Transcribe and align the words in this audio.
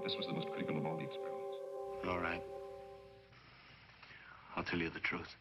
But 0.00 0.08
this 0.08 0.16
was 0.16 0.26
the 0.26 0.32
most 0.32 0.48
critical 0.48 0.78
of 0.78 0.86
all 0.86 0.96
the 0.96 1.04
experiments. 1.04 1.56
All 2.08 2.20
right. 2.20 2.42
I'll 4.56 4.64
tell 4.64 4.80
you 4.80 4.90
the 4.90 5.00
truth. 5.00 5.36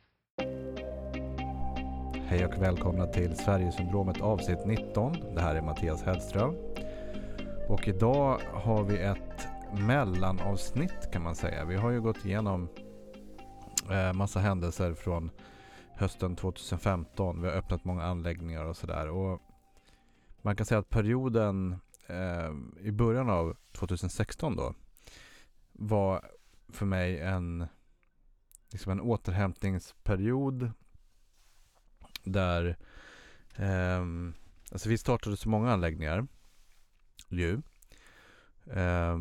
Hej 2.27 2.45
och 2.45 2.61
välkomna 2.61 3.07
till 3.07 3.35
Sverigesyndromet 3.35 4.21
avsnitt 4.21 4.65
19. 4.65 5.13
Det 5.35 5.41
här 5.41 5.55
är 5.55 5.61
Mattias 5.61 6.03
Hellström. 6.03 6.55
Och 7.69 7.87
idag 7.87 8.39
har 8.53 8.83
vi 8.83 8.97
ett 8.97 9.47
mellanavsnitt 9.87 11.11
kan 11.11 11.23
man 11.23 11.35
säga. 11.35 11.65
Vi 11.65 11.75
har 11.75 11.91
ju 11.91 12.01
gått 12.01 12.25
igenom 12.25 12.69
eh, 13.91 14.13
massa 14.13 14.39
händelser 14.39 14.93
från 14.93 15.31
hösten 15.95 16.35
2015. 16.35 17.41
Vi 17.41 17.47
har 17.47 17.55
öppnat 17.55 17.85
många 17.85 18.03
anläggningar 18.03 18.65
och 18.65 18.77
sådär. 18.77 19.09
Och 19.09 19.41
man 20.41 20.55
kan 20.55 20.65
säga 20.65 20.79
att 20.79 20.89
perioden 20.89 21.75
eh, 22.09 22.51
i 22.79 22.91
början 22.91 23.29
av 23.29 23.57
2016 23.71 24.55
då 24.55 24.75
var 25.71 26.25
för 26.69 26.85
mig 26.85 27.19
en, 27.19 27.67
liksom 28.71 28.91
en 28.91 29.01
återhämtningsperiod 29.01 30.71
där 32.23 32.77
eh, 33.55 34.05
alltså 34.71 34.89
vi 34.89 34.97
startade 34.97 35.37
så 35.37 35.49
många 35.49 35.71
anläggningar 35.71 36.27
ju. 37.29 37.61
Eh, 38.71 39.17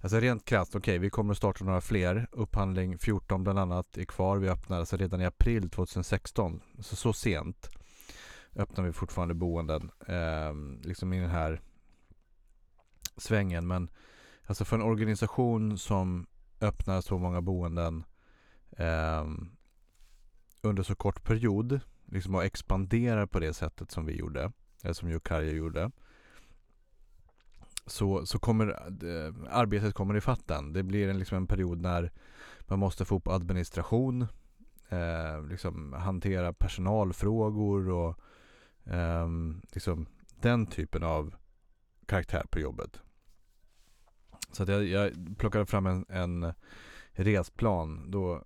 alltså 0.00 0.20
rent 0.20 0.44
krasst, 0.44 0.74
okej 0.74 0.92
okay, 0.92 0.98
vi 0.98 1.10
kommer 1.10 1.32
att 1.32 1.38
starta 1.38 1.64
några 1.64 1.80
fler. 1.80 2.26
Upphandling 2.32 2.98
14 2.98 3.44
bland 3.44 3.58
annat 3.58 3.98
är 3.98 4.04
kvar. 4.04 4.38
Vi 4.38 4.48
öppnar 4.48 4.78
alltså 4.78 4.96
redan 4.96 5.20
i 5.20 5.26
april 5.26 5.70
2016. 5.70 6.60
Så 6.80 6.96
så 6.96 7.12
sent 7.12 7.68
öppnar 8.56 8.84
vi 8.84 8.92
fortfarande 8.92 9.34
boenden. 9.34 9.90
eh, 10.06 10.54
liksom 10.82 11.12
i 11.12 11.20
den 11.20 11.30
här 11.30 11.60
svängen. 13.18 13.66
Men 13.66 13.90
alltså 14.46 14.64
för 14.64 14.76
en 14.76 14.82
organisation 14.82 15.78
som 15.78 16.26
öppnar 16.60 17.00
så 17.00 17.18
många 17.18 17.40
boenden 17.40 18.04
eh, 18.70 19.26
under 20.62 20.82
så 20.82 20.94
kort 20.94 21.24
period 21.24 21.80
liksom 22.06 22.34
och 22.34 22.44
expanderar 22.44 23.26
på 23.26 23.40
det 23.40 23.54
sättet 23.54 23.90
som 23.90 24.06
vi 24.06 24.16
gjorde, 24.16 24.52
eller 24.82 24.94
som 24.94 25.10
Jokarja 25.10 25.52
gjorde, 25.52 25.90
så, 27.86 28.26
så 28.26 28.38
kommer 28.38 28.68
eh, 28.68 29.34
arbetet 29.50 29.94
kommer 29.94 30.16
i 30.16 30.20
fatten. 30.20 30.72
Det 30.72 30.82
blir 30.82 31.08
en, 31.08 31.18
liksom 31.18 31.36
en 31.36 31.46
period 31.46 31.80
när 31.80 32.12
man 32.60 32.78
måste 32.78 33.04
få 33.04 33.16
upp 33.16 33.28
administration, 33.28 34.26
eh, 34.88 35.42
liksom 35.48 35.92
hantera 35.92 36.52
personalfrågor 36.52 37.90
och 37.90 38.18
eh, 38.92 39.28
liksom 39.72 40.06
den 40.40 40.66
typen 40.66 41.02
av 41.02 41.34
karaktär 42.06 42.46
på 42.50 42.60
jobbet. 42.60 43.00
Så 44.52 44.62
att 44.62 44.68
jag, 44.68 44.84
jag 44.84 45.12
plockade 45.38 45.66
fram 45.66 45.86
en, 45.86 46.04
en 46.08 46.52
resplan. 47.12 48.10
Då 48.10 48.42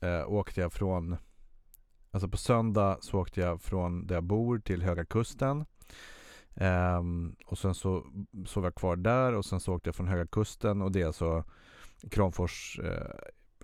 eh, 0.00 0.28
åkte 0.28 0.60
jag 0.60 0.72
från 0.72 1.16
Alltså 2.16 2.28
på 2.28 2.36
söndag 2.36 2.98
så 3.00 3.20
åkte 3.20 3.40
jag 3.40 3.60
från 3.60 4.06
där 4.06 4.14
jag 4.14 4.24
bor 4.24 4.58
till 4.58 4.82
Höga 4.82 5.04
Kusten. 5.04 5.64
Eh, 6.54 7.02
och 7.46 7.58
sen 7.58 7.74
så 7.74 8.06
sov 8.46 8.64
jag 8.64 8.74
kvar 8.74 8.96
där 8.96 9.32
och 9.32 9.44
sen 9.44 9.60
så 9.60 9.74
åkte 9.74 9.88
jag 9.88 9.94
från 9.94 10.08
Höga 10.08 10.26
Kusten 10.26 10.82
och 10.82 10.92
det 10.92 11.02
är 11.02 11.06
alltså 11.06 11.44
Kramfors 12.10 12.80
eh, 12.82 13.10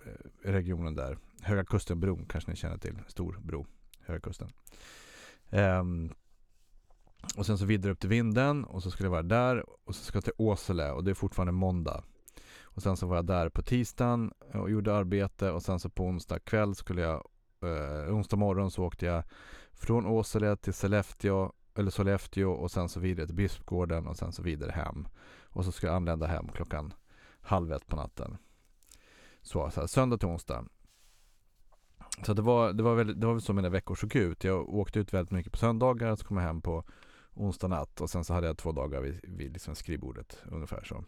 eh 0.05 0.51
regionen 0.51 0.95
där. 0.95 1.17
Höga 1.41 1.65
Kusten-bron 1.65 2.25
kanske 2.25 2.51
ni 2.51 2.57
känner 2.57 2.77
till. 2.77 2.95
Stor 3.07 3.39
bro. 3.41 3.65
Höga 3.99 4.19
Kusten. 4.19 4.49
Um, 5.49 6.13
och 7.37 7.45
sen 7.45 7.57
så 7.57 7.65
vidare 7.65 7.91
upp 7.91 7.99
till 7.99 8.09
Vinden 8.09 8.63
och 8.63 8.83
så 8.83 8.91
skulle 8.91 9.07
jag 9.07 9.11
vara 9.11 9.21
där 9.21 9.65
och 9.87 9.95
så 9.95 10.03
ska 10.03 10.17
jag 10.17 10.23
till 10.23 10.33
Åsele 10.37 10.91
och 10.91 11.03
det 11.03 11.11
är 11.11 11.15
fortfarande 11.15 11.51
måndag. 11.51 12.03
Och 12.63 12.81
sen 12.81 12.97
så 12.97 13.07
var 13.07 13.15
jag 13.15 13.25
där 13.25 13.49
på 13.49 13.61
tisdagen 13.61 14.31
och 14.53 14.71
gjorde 14.71 14.95
arbete 14.95 15.51
och 15.51 15.63
sen 15.63 15.79
så 15.79 15.89
på 15.89 16.03
onsdag 16.03 16.39
kväll 16.39 16.75
skulle 16.75 17.01
jag 17.01 17.27
eh, 17.61 18.15
onsdag 18.15 18.37
morgon 18.37 18.71
så 18.71 18.83
åkte 18.83 19.05
jag 19.05 19.23
från 19.73 20.05
Åsele 20.05 20.55
till 20.55 20.73
Sollefteå, 20.73 21.51
eller 21.75 21.91
Sollefteå 21.91 22.51
och 22.51 22.71
sen 22.71 22.89
så 22.89 22.99
vidare 22.99 23.25
till 23.25 23.35
Bispgården 23.35 24.07
och 24.07 24.17
sen 24.17 24.31
så 24.31 24.41
vidare 24.41 24.71
hem. 24.71 25.07
Och 25.43 25.65
så 25.65 25.71
ska 25.71 25.87
jag 25.87 25.95
anlända 25.95 26.27
hem 26.27 26.47
klockan 26.47 26.93
halv 27.41 27.73
ett 27.73 27.87
på 27.87 27.95
natten. 27.95 28.37
Så, 29.41 29.69
så 29.69 29.79
här, 29.79 29.87
söndag 29.87 30.17
till 30.17 30.27
onsdag. 30.27 30.65
Så 32.25 32.33
det 32.33 32.41
var, 32.41 32.73
det 32.73 32.83
var, 32.83 32.95
väldigt, 32.95 33.21
det 33.21 33.27
var 33.27 33.33
väl 33.33 33.41
så 33.41 33.53
mina 33.53 33.69
veckor 33.69 33.95
såg 33.95 34.15
ut. 34.15 34.43
Jag 34.43 34.69
åkte 34.69 34.99
ut 34.99 35.13
väldigt 35.13 35.31
mycket 35.31 35.51
på 35.51 35.57
söndagar 35.57 36.11
och 36.11 36.19
så 36.19 36.25
kom 36.25 36.37
jag 36.37 36.43
hem 36.43 36.61
på 36.61 36.83
onsdag 37.33 37.67
natt 37.67 38.01
och 38.01 38.09
sen 38.09 38.23
så 38.23 38.33
hade 38.33 38.47
jag 38.47 38.57
två 38.57 38.71
dagar 38.71 39.01
vid, 39.01 39.19
vid 39.23 39.53
liksom 39.53 39.75
skrivbordet 39.75 40.43
ungefär 40.45 40.83
så. 40.83 41.03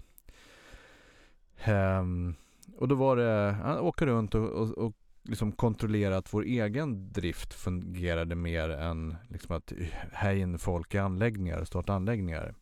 Um, 1.72 2.36
och 2.78 2.88
då 2.88 2.96
var 2.96 3.16
det, 3.16 3.50
att 3.50 3.82
åka 3.82 4.06
runt 4.06 4.36
och, 4.36 4.50
och, 4.50 4.78
och 4.78 4.94
liksom 5.24 5.52
kontrollera 5.52 6.18
att 6.18 6.34
vår 6.34 6.44
egen 6.44 7.12
drift 7.12 7.54
fungerade 7.54 8.36
mer 8.36 8.70
än 8.70 9.16
liksom 9.30 9.56
att 9.56 9.74
här 10.12 10.36
in 10.36 10.60
folk 10.60 10.96
i 10.96 10.98
anläggningar, 10.98 11.64
starta 11.64 11.94
anläggningar. 11.94 12.56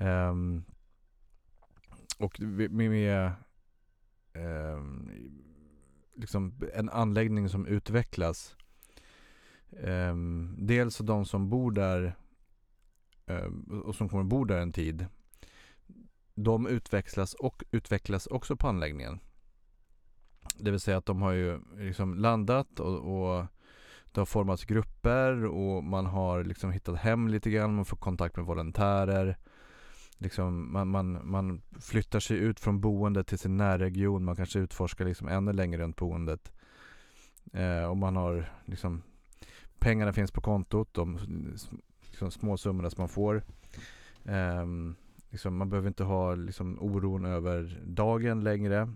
Um, 0.00 0.64
och 2.18 2.40
med, 2.40 2.70
med 2.70 3.32
um, 4.34 5.10
liksom 6.14 6.54
en 6.74 6.88
anläggning 6.88 7.48
som 7.48 7.66
utvecklas. 7.66 8.56
Um, 9.70 10.56
dels 10.58 10.98
de 10.98 11.24
som 11.24 11.48
bor 11.48 11.72
där 11.72 12.16
Eh, 13.30 13.76
och 13.78 13.94
som 13.94 14.08
kommer 14.08 14.24
bo 14.24 14.44
där 14.44 14.58
en 14.58 14.72
tid. 14.72 15.06
De 16.34 16.66
utväxlas 16.66 17.34
och 17.34 17.64
utvecklas 17.70 18.26
också 18.26 18.56
på 18.56 18.68
anläggningen. 18.68 19.20
Det 20.58 20.70
vill 20.70 20.80
säga 20.80 20.96
att 20.96 21.06
de 21.06 21.22
har 21.22 21.32
ju 21.32 21.60
liksom 21.78 22.14
landat 22.14 22.80
och, 22.80 22.96
och 22.96 23.46
det 24.12 24.20
har 24.20 24.26
formats 24.26 24.64
grupper 24.64 25.44
och 25.44 25.84
man 25.84 26.06
har 26.06 26.44
liksom 26.44 26.72
hittat 26.72 26.98
hem 26.98 27.28
lite 27.28 27.50
grann, 27.50 27.74
man 27.74 27.84
får 27.84 27.96
kontakt 27.96 28.36
med 28.36 28.44
volontärer. 28.44 29.36
Liksom 30.18 30.72
man, 30.72 30.88
man, 30.88 31.30
man 31.30 31.62
flyttar 31.80 32.20
sig 32.20 32.36
ut 32.36 32.60
från 32.60 32.80
boendet 32.80 33.26
till 33.26 33.38
sin 33.38 33.56
närregion, 33.56 34.24
man 34.24 34.36
kanske 34.36 34.58
utforskar 34.58 35.04
liksom 35.04 35.28
ännu 35.28 35.52
längre 35.52 35.82
runt 35.82 35.96
boendet. 35.96 36.52
Eh, 37.52 37.84
och 37.84 37.96
man 37.96 38.16
har 38.16 38.52
liksom 38.64 39.02
pengarna 39.78 40.12
finns 40.12 40.30
på 40.30 40.40
kontot, 40.40 40.94
de 40.94 41.18
liksom 42.10 42.30
små 42.30 42.56
summorna 42.56 42.90
som 42.90 43.02
man 43.02 43.08
får. 43.08 43.42
Um, 44.24 44.96
liksom 45.30 45.56
man 45.56 45.70
behöver 45.70 45.88
inte 45.88 46.04
ha 46.04 46.34
liksom 46.34 46.78
oron 46.80 47.24
över 47.24 47.80
dagen 47.84 48.44
längre. 48.44 48.92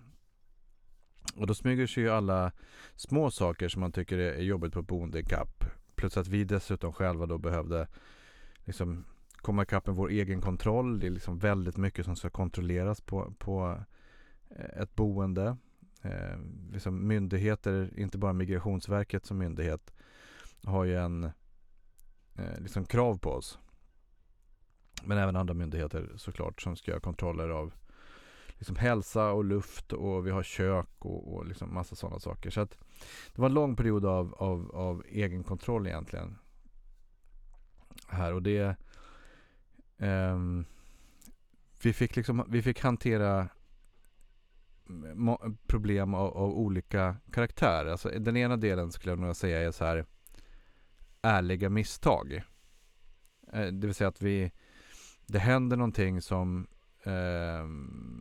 Och 1.37 1.47
då 1.47 1.55
smyger 1.55 1.87
sig 1.87 2.03
ju 2.03 2.11
alla 2.11 2.53
små 2.95 3.31
saker 3.31 3.69
som 3.69 3.81
man 3.81 3.93
tycker 3.93 4.19
är 4.19 4.43
jobbigt 4.43 4.73
på 4.73 4.83
boende 4.83 5.21
ikapp. 5.21 5.65
Plus 5.95 6.17
att 6.17 6.29
vi 6.29 6.45
dessutom 6.45 6.93
själva 6.93 7.27
då 7.27 7.39
behövde 7.39 7.89
liksom 8.65 9.05
komma 9.37 9.63
ikapp 9.63 9.87
med 9.87 9.97
vår 9.97 10.11
egen 10.11 10.41
kontroll. 10.41 11.01
Det 11.01 11.07
är 11.07 11.11
liksom 11.11 11.39
väldigt 11.39 11.77
mycket 11.77 12.05
som 12.05 12.17
ska 12.17 12.31
kontrolleras 12.31 13.01
på, 13.01 13.35
på 13.39 13.85
eh, 14.51 14.83
ett 14.83 14.95
boende. 14.95 15.57
Eh, 16.03 16.39
liksom 16.73 17.07
myndigheter, 17.07 17.91
inte 17.97 18.19
bara 18.19 18.33
Migrationsverket 18.33 19.27
som 19.27 19.39
myndighet, 19.39 19.95
har 20.65 20.85
ju 20.85 20.97
en 20.97 21.31
eh, 22.37 22.61
liksom 22.61 22.85
krav 22.85 23.19
på 23.19 23.31
oss. 23.31 23.59
Men 25.05 25.19
även 25.19 25.37
andra 25.37 25.55
myndigheter 25.55 26.13
såklart 26.17 26.63
som 26.63 26.77
ska 26.77 26.91
göra 26.91 27.01
kontroller 27.01 27.49
av 27.49 27.73
liksom 28.59 28.77
hälsa 28.77 29.31
och 29.31 29.45
luft 29.45 29.93
och 29.93 30.27
vi 30.27 30.31
har 30.31 30.43
kök 30.43 30.89
och, 30.99 31.35
och 31.35 31.47
liksom 31.47 31.75
massa 31.75 31.97
sådana 31.97 32.19
saker. 32.19 32.51
Så 32.51 32.61
att 32.61 32.79
det 33.35 33.41
var 33.41 33.49
en 33.49 33.55
lång 33.55 33.77
period 33.77 34.05
av, 34.05 34.35
av, 34.35 34.71
av 34.75 35.05
egen 35.09 35.45
kontroll 35.45 35.87
egentligen. 35.87 36.39
Här 38.09 38.33
och 38.33 38.43
det 38.43 38.77
eh, 39.99 40.39
vi 41.83 41.93
fick 41.93 42.17
liksom, 42.17 42.45
vi 42.49 42.63
fick 42.63 42.81
hantera 42.81 43.49
problem 45.67 46.15
av, 46.15 46.37
av, 46.37 46.51
olika 46.51 47.17
karaktär. 47.33 47.87
Alltså 47.87 48.09
den 48.09 48.37
ena 48.37 48.57
delen 48.57 48.93
skulle 48.93 49.13
jag 49.13 49.19
nog 49.19 49.37
säga 49.37 49.61
är 49.61 49.71
så 49.71 49.85
här 49.85 50.05
ärliga 51.25 51.71
misstag. 51.71 52.43
Eh, 53.53 53.67
det 53.67 53.87
vill 53.87 53.95
säga 53.95 54.09
att 54.09 54.23
vi 54.23 54.53
det 55.27 55.39
händer 55.39 55.77
någonting 55.77 56.23
som 56.23 56.67
eh, 57.03 57.65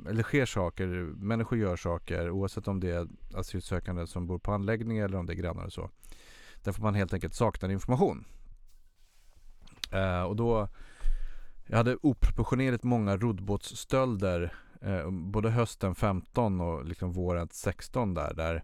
eller 0.09 0.23
sker 0.23 0.45
saker, 0.45 0.87
människor 1.15 1.57
gör 1.57 1.75
saker 1.75 2.29
oavsett 2.29 2.67
om 2.67 2.79
det 2.79 2.91
är 2.91 3.07
asylsökande 3.33 4.07
som 4.07 4.27
bor 4.27 4.39
på 4.39 4.51
anläggning 4.51 4.97
eller 4.97 5.17
om 5.17 5.25
det 5.25 5.33
är 5.33 5.37
grannar 5.37 5.65
och 5.65 5.73
så. 5.73 5.89
Därför 6.63 6.81
man 6.81 6.95
helt 6.95 7.13
enkelt 7.13 7.33
saknar 7.33 7.69
information. 7.69 8.25
Eh, 9.91 10.23
och 10.23 10.35
då, 10.35 10.69
jag 11.67 11.77
hade 11.77 11.97
oproportionerligt 12.01 12.83
många 12.83 13.17
roddbåtsstölder 13.17 14.53
eh, 14.81 15.09
både 15.11 15.49
hösten 15.49 15.95
15 15.95 16.61
och 16.61 16.85
liksom 16.85 17.11
våren 17.11 17.47
16 17.51 18.13
där, 18.13 18.33
där 18.33 18.63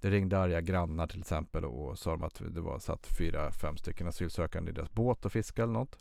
det 0.00 0.10
ringde 0.10 0.38
arga 0.38 0.60
grannar 0.60 1.06
till 1.06 1.20
exempel 1.20 1.64
och 1.64 1.98
sa 1.98 2.14
att 2.14 2.42
det 2.48 2.60
var 2.60 2.78
satt 2.78 3.06
fyra, 3.06 3.52
fem 3.52 3.76
stycken 3.76 4.08
asylsökande 4.08 4.70
i 4.70 4.74
deras 4.74 4.92
båt 4.92 5.24
och 5.24 5.32
fiskade 5.32 5.64
eller 5.64 5.72
något. 5.72 5.98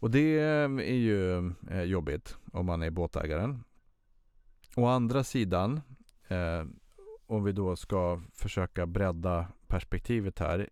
Och 0.00 0.10
det 0.10 0.38
eh, 0.38 0.64
är 0.64 0.98
ju 0.98 1.52
eh, 1.70 1.82
jobbigt 1.82 2.36
om 2.52 2.66
man 2.66 2.82
är 2.82 2.90
båtägaren. 2.90 3.64
Å 4.76 4.86
andra 4.86 5.24
sidan, 5.24 5.80
eh, 6.28 6.64
om 7.26 7.44
vi 7.44 7.52
då 7.52 7.76
ska 7.76 8.22
försöka 8.34 8.86
bredda 8.86 9.46
perspektivet 9.66 10.38
här. 10.38 10.68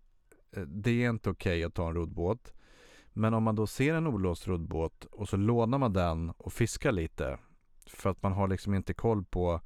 Eh, 0.51 0.61
det 0.61 1.03
är 1.03 1.09
inte 1.09 1.29
okej 1.29 1.51
okay 1.51 1.63
att 1.63 1.73
ta 1.73 1.87
en 1.87 1.93
roddbåt. 1.93 2.53
Men 3.13 3.33
om 3.33 3.43
man 3.43 3.55
då 3.55 3.67
ser 3.67 3.93
en 3.93 4.07
olåst 4.07 4.47
roddbåt 4.47 5.05
och 5.05 5.29
så 5.29 5.37
lånar 5.37 5.77
man 5.77 5.93
den 5.93 6.29
och 6.29 6.53
fiskar 6.53 6.91
lite. 6.91 7.37
För 7.87 8.09
att 8.09 8.23
man 8.23 8.31
har 8.31 8.47
liksom 8.47 8.73
inte 8.73 8.93
koll 8.93 9.25
på 9.25 9.61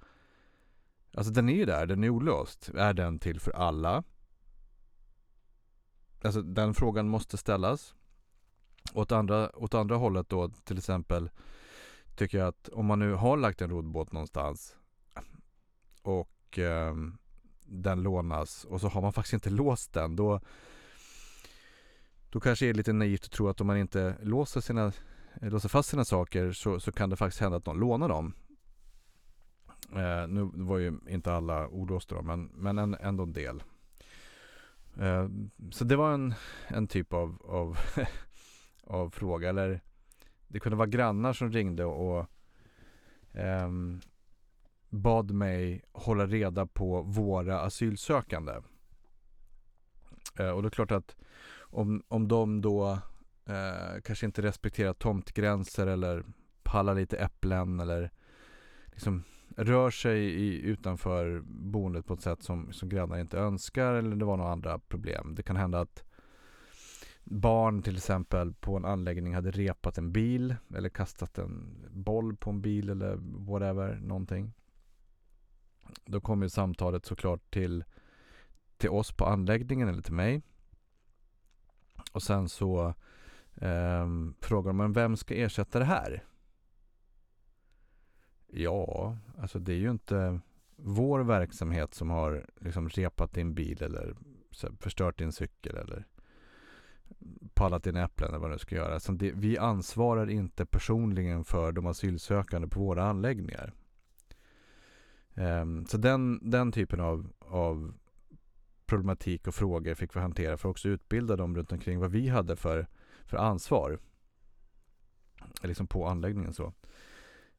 Alltså 1.13 1.34
den 1.34 1.50
är 1.50 1.54
ju 1.54 1.66
där, 1.66 1.86
den 1.86 2.04
är 2.04 2.10
olåst. 2.10 2.69
Är 2.75 2.94
den 2.94 3.19
till 3.19 3.40
för 3.40 3.52
alla? 3.52 4.04
Alltså 6.24 6.42
den 6.42 6.74
frågan 6.74 7.08
måste 7.10 7.38
ställas. 7.38 7.96
Åt 8.94 9.12
andra, 9.12 9.56
åt 9.56 9.74
andra 9.74 9.96
hållet 9.96 10.30
då 10.30 10.50
till 10.50 10.78
exempel 10.78 11.30
tycker 12.16 12.38
jag 12.38 12.48
att 12.48 12.69
om 12.69 12.86
man 12.86 13.00
nu 13.00 13.13
har 13.13 13.38
lagt 13.38 13.62
en 13.62 13.69
roddbåt 13.69 14.12
någonstans 14.12 14.75
och 16.02 16.60
eh, 16.60 16.96
den 17.63 18.04
lånas 18.04 18.66
och 18.66 18.81
så 18.81 18.88
har 18.88 19.02
man 19.02 19.13
faktiskt 19.13 19.34
inte 19.34 19.50
låst 19.50 19.94
den 19.94 20.16
då 20.16 20.40
då 22.31 22.40
kanske 22.40 22.66
det 22.66 22.69
är 22.69 22.74
lite 22.74 22.94
naivt 22.94 23.24
att 23.24 23.31
tro 23.31 23.50
att 23.50 23.62
om 23.62 23.68
man 23.68 23.78
inte 23.78 24.16
låser, 24.22 24.62
sina, 24.62 24.92
låser 25.42 25.69
fast 25.69 25.90
sina 25.90 26.06
saker 26.06 26.52
så, 26.52 26.80
så 26.80 26.92
kan 26.92 27.10
det 27.10 27.16
faktiskt 27.16 27.42
hända 27.42 27.58
att 27.58 27.66
någon 27.66 27.80
lånar 27.80 28.10
dem. 28.10 28.34
Eh, 29.95 30.27
nu 30.27 30.49
var 30.53 30.77
ju 30.77 30.99
inte 31.07 31.33
alla 31.33 31.67
olåsta 31.67 32.15
då, 32.15 32.21
men, 32.21 32.45
men 32.45 32.77
en, 32.77 32.93
ändå 32.93 33.23
en 33.23 33.33
del. 33.33 33.63
Eh, 34.99 35.29
så 35.71 35.83
det 35.83 35.95
var 35.95 36.13
en, 36.13 36.33
en 36.67 36.88
typ 36.88 37.13
av, 37.13 37.41
av, 37.45 37.77
av 38.83 39.09
fråga. 39.09 39.49
Eller 39.49 39.81
det 40.47 40.59
kunde 40.59 40.75
vara 40.75 40.88
grannar 40.88 41.33
som 41.33 41.51
ringde 41.51 41.85
och 41.85 42.25
eh, 43.31 43.69
bad 44.89 45.31
mig 45.31 45.83
hålla 45.91 46.25
reda 46.25 46.65
på 46.65 47.01
våra 47.01 47.61
asylsökande. 47.61 48.53
Eh, 50.39 50.49
och 50.49 50.61
det 50.61 50.67
är 50.67 50.69
klart 50.69 50.91
att 50.91 51.15
om, 51.59 52.03
om 52.07 52.27
de 52.27 52.61
då 52.61 52.99
eh, 53.45 54.01
kanske 54.03 54.25
inte 54.25 54.41
respekterar 54.41 54.93
tomtgränser 54.93 55.88
eller 55.88 56.23
pallar 56.63 56.95
lite 56.95 57.17
äpplen 57.17 57.79
eller 57.79 58.11
liksom 58.85 59.23
rör 59.63 59.90
sig 59.90 60.19
i, 60.19 60.62
utanför 60.62 61.42
boendet 61.46 62.06
på 62.06 62.13
ett 62.13 62.22
sätt 62.22 62.44
som, 62.44 62.74
som 62.74 62.90
grannar 62.90 63.19
inte 63.19 63.38
önskar 63.38 63.94
eller 63.94 64.16
det 64.16 64.25
var 64.25 64.38
några 64.38 64.52
andra 64.52 64.80
problem. 64.80 65.36
Det 65.36 65.44
kan 65.44 65.56
hända 65.56 65.80
att 65.80 66.04
barn 67.24 67.81
till 67.81 67.96
exempel 67.96 68.54
på 68.54 68.78
en 68.78 68.86
anläggning 68.86 69.36
hade 69.36 69.52
repat 69.52 69.98
en 69.98 70.12
bil 70.12 70.56
eller 70.75 70.90
kastat 70.90 71.38
en 71.38 71.86
boll 71.92 72.36
på 72.36 72.50
en 72.50 72.62
bil 72.62 72.90
eller 72.90 73.16
whatever, 73.22 73.96
någonting. 73.96 74.54
Då 76.06 76.22
kommer 76.22 76.48
samtalet 76.48 77.06
såklart 77.06 77.52
till, 77.52 77.84
till 78.78 78.90
oss 78.90 79.12
på 79.12 79.25
anläggningen 79.25 79.88
eller 79.90 80.02
till 80.02 80.13
mig. 80.13 80.42
Och 82.12 82.24
sen 82.24 82.50
så 82.50 82.94
eh, 83.56 84.08
frågar 84.40 84.74
man 84.74 84.94
vem 84.94 85.18
ska 85.18 85.36
ersätta 85.36 85.80
det 85.80 85.86
här? 85.86 86.24
Ja, 88.53 89.18
alltså 89.38 89.59
det 89.59 89.74
är 89.74 89.77
ju 89.77 89.92
inte 89.92 90.39
vår 90.75 91.19
verksamhet 91.19 91.94
som 91.94 92.09
har 92.09 92.45
liksom 92.59 92.89
repat 92.89 93.33
din 93.33 93.53
bil 93.53 93.83
eller 93.83 94.15
förstört 94.80 95.18
din 95.18 95.31
cykel 95.31 95.75
eller 95.75 96.06
pallat 97.53 97.83
dina 97.83 98.03
äpplen 98.03 98.30
eller 98.30 98.39
vad 98.39 98.51
du 98.51 98.57
ska 98.57 98.75
göra. 98.75 98.94
Alltså 98.94 99.12
det, 99.12 99.31
vi 99.31 99.57
ansvarar 99.57 100.30
inte 100.30 100.65
personligen 100.65 101.44
för 101.44 101.71
de 101.71 101.86
asylsökande 101.86 102.68
på 102.68 102.80
våra 102.80 103.03
anläggningar. 103.03 103.74
Um, 105.33 105.86
så 105.86 105.98
den, 105.98 106.50
den 106.50 106.71
typen 106.71 107.00
av, 107.00 107.33
av 107.39 107.94
problematik 108.86 109.48
och 109.48 109.56
frågor 109.56 109.94
fick 109.94 110.15
vi 110.15 110.19
hantera 110.19 110.57
för 110.57 110.69
att 110.69 110.71
också 110.71 110.89
utbilda 110.89 111.36
dem 111.36 111.56
runt 111.56 111.71
omkring 111.71 112.00
vad 112.00 112.12
vi 112.12 112.27
hade 112.27 112.56
för, 112.56 112.88
för 113.25 113.38
ansvar. 113.38 114.00
Liksom 115.62 115.88
på 115.88 116.07
anläggningen 116.07 116.53
så. 116.53 116.74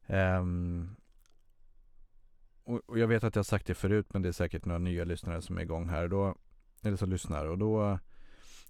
Um, 0.07 0.95
och, 2.63 2.81
och, 2.85 2.99
jag 2.99 3.07
vet 3.07 3.23
att 3.23 3.35
jag 3.35 3.45
sagt 3.45 3.67
det 3.67 3.73
förut 3.73 4.07
men 4.13 4.21
det 4.21 4.27
är 4.27 4.33
säkert 4.33 4.65
några 4.65 4.79
nya 4.79 5.03
lyssnare 5.03 5.41
som 5.41 5.57
är 5.57 5.61
igång 5.61 5.89
här. 5.89 6.07
Då, 6.07 6.35
eller 6.83 6.97
som 6.97 7.09
lyssnar. 7.09 7.45
Och 7.45 7.57
då, 7.57 7.99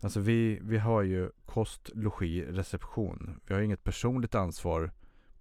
alltså 0.01 0.19
vi, 0.19 0.59
vi 0.61 0.77
har 0.77 1.01
ju 1.01 1.29
kost, 1.45 1.89
logi, 1.93 2.45
reception. 2.45 3.39
Vi 3.45 3.53
har 3.53 3.61
inget 3.61 3.83
personligt 3.83 4.35
ansvar 4.35 4.91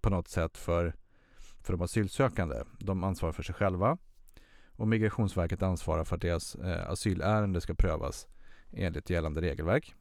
på 0.00 0.10
något 0.10 0.28
sätt 0.28 0.58
för, 0.58 0.94
för 1.60 1.72
de 1.72 1.82
asylsökande. 1.82 2.62
De 2.78 3.04
ansvarar 3.04 3.32
för 3.32 3.42
sig 3.42 3.54
själva. 3.54 3.98
Och 4.76 4.88
Migrationsverket 4.88 5.62
ansvarar 5.62 6.04
för 6.04 6.16
att 6.16 6.22
deras 6.22 6.54
eh, 6.54 6.90
asylärende 6.90 7.60
ska 7.60 7.74
prövas 7.74 8.28
enligt 8.72 9.10
gällande 9.10 9.40
regelverk. 9.40 9.94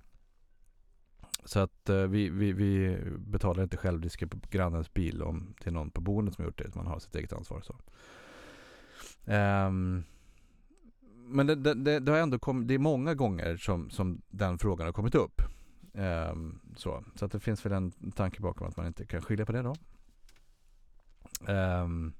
Så 1.45 1.59
att 1.59 1.89
eh, 1.89 1.95
vi, 1.95 2.29
vi, 2.29 2.51
vi 2.51 2.97
betalar 3.17 3.63
inte 3.63 3.77
självrisker 3.77 4.25
på 4.25 4.37
grannens 4.49 4.93
bil 4.93 5.21
om 5.21 5.53
det 5.63 5.69
är 5.69 5.71
någon 5.71 5.91
på 5.91 6.01
boendet 6.01 6.35
som 6.35 6.43
har 6.43 6.47
gjort 6.47 6.57
det. 6.57 6.75
Man 6.75 6.87
har 6.87 6.99
sitt 6.99 7.15
eget 7.15 7.33
ansvar. 7.33 7.61
Så. 7.61 7.75
Um, 9.31 10.03
men 11.25 11.47
det, 11.47 11.55
det, 11.55 11.99
det, 11.99 12.11
har 12.11 12.19
ändå 12.19 12.39
kommit, 12.39 12.67
det 12.67 12.73
är 12.73 12.79
många 12.79 13.13
gånger 13.13 13.57
som, 13.57 13.89
som 13.89 14.21
den 14.29 14.57
frågan 14.57 14.85
har 14.87 14.93
kommit 14.93 15.15
upp. 15.15 15.41
Um, 15.93 16.59
så, 16.75 17.03
så 17.15 17.25
att 17.25 17.31
det 17.31 17.39
finns 17.39 17.65
väl 17.65 17.71
en 17.71 17.91
tanke 17.91 18.41
bakom 18.41 18.67
att 18.67 18.77
man 18.77 18.87
inte 18.87 19.05
kan 19.05 19.21
skilja 19.21 19.45
på 19.45 19.51
det 19.51 19.61
då. 19.61 19.75
Um, 21.53 22.13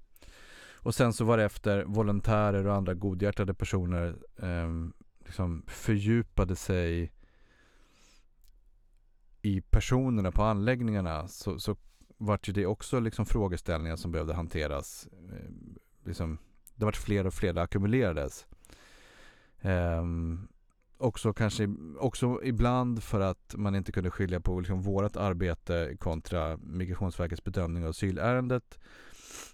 och 0.83 0.95
sen 0.95 1.13
så 1.13 1.25
var 1.25 1.37
det 1.37 1.43
efter 1.43 1.83
volontärer 1.83 2.67
och 2.67 2.75
andra 2.75 2.93
godhjärtade 2.93 3.53
personer 3.53 4.15
um, 4.35 4.93
liksom 5.25 5.63
fördjupade 5.67 6.55
sig 6.55 7.11
i 9.41 9.61
personerna 9.61 10.31
på 10.31 10.43
anläggningarna 10.43 11.27
så, 11.27 11.59
så 11.59 11.75
vart 12.17 12.49
ju 12.49 12.53
det 12.53 12.65
också 12.65 12.99
liksom 12.99 13.25
frågeställningar 13.25 13.95
som 13.95 14.11
behövde 14.11 14.33
hanteras. 14.33 15.07
Eh, 15.31 15.51
liksom, 16.05 16.37
det 16.75 16.85
vart 16.85 16.97
fler 16.97 17.27
och 17.27 17.33
fler, 17.33 17.53
det 17.53 17.61
ackumulerades. 17.61 18.47
Um, 19.61 20.47
också 20.97 21.33
kanske 21.33 21.69
också 21.99 22.39
ibland 22.43 23.03
för 23.03 23.19
att 23.19 23.55
man 23.57 23.75
inte 23.75 23.91
kunde 23.91 24.11
skilja 24.11 24.39
på 24.39 24.59
liksom 24.59 24.81
vårt 24.81 25.15
arbete 25.15 25.97
kontra 25.99 26.57
Migrationsverkets 26.57 27.43
bedömning 27.43 27.83
av 27.83 27.89
asylärendet. 27.89 28.79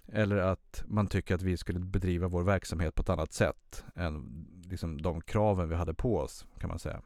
Eller 0.06 0.36
att 0.36 0.84
man 0.86 1.06
tycker 1.06 1.34
att 1.34 1.42
vi 1.42 1.56
skulle 1.56 1.78
bedriva 1.78 2.28
vår 2.28 2.42
verksamhet 2.42 2.94
på 2.94 3.02
ett 3.02 3.08
annat 3.08 3.32
sätt 3.32 3.84
än 3.94 4.46
liksom 4.64 5.02
de 5.02 5.20
kraven 5.20 5.68
vi 5.68 5.74
hade 5.74 5.94
på 5.94 6.18
oss 6.18 6.46
kan 6.58 6.68
man 6.68 6.78
säga. 6.78 7.02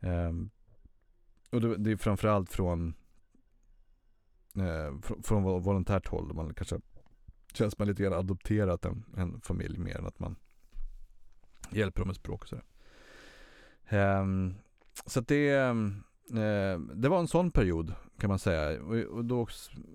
Um, 0.00 0.50
och 1.50 1.60
det, 1.60 1.76
det 1.76 1.92
är 1.92 1.96
framförallt 1.96 2.50
från 2.50 2.94
eh, 4.56 5.00
från, 5.02 5.22
från 5.22 5.62
volontärt 5.62 6.08
håll. 6.08 6.34
Man 6.34 6.54
kanske 6.54 6.80
känns 7.52 7.78
man 7.78 7.88
lite 7.88 8.02
grann 8.02 8.12
adopterat 8.12 8.84
en, 8.84 9.04
en 9.16 9.40
familj 9.40 9.78
mer 9.78 9.98
än 9.98 10.06
att 10.06 10.18
man 10.18 10.36
hjälper 11.70 12.00
dem 12.00 12.08
med 12.08 12.16
språk 12.16 12.42
och 12.42 12.48
sådär. 12.48 12.64
Um, 14.20 14.54
så 15.06 15.20
att 15.20 15.28
det, 15.28 15.48
eh, 15.48 16.78
det 16.94 17.08
var 17.08 17.18
en 17.18 17.28
sån 17.28 17.50
period 17.50 17.94
kan 18.18 18.28
man 18.28 18.38
säga. 18.38 18.82
Och, 18.82 18.96
och 18.96 19.24
då 19.24 19.46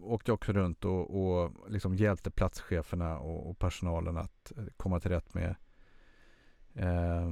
åkte 0.02 0.32
jag 0.32 0.34
också 0.34 0.54
runt 0.54 0.86
och, 0.86 1.36
och 1.36 1.52
liksom 1.70 1.96
hjälpte 1.96 2.32
platscheferna 2.32 3.20
och, 3.20 3.50
och, 3.50 3.60
personalen 3.60 4.18
att 4.18 4.52
eh, 4.58 4.64
komma 4.78 5.00
till 5.00 5.12
rätt 5.12 5.34
med 5.34 5.56
eh, 6.74 7.30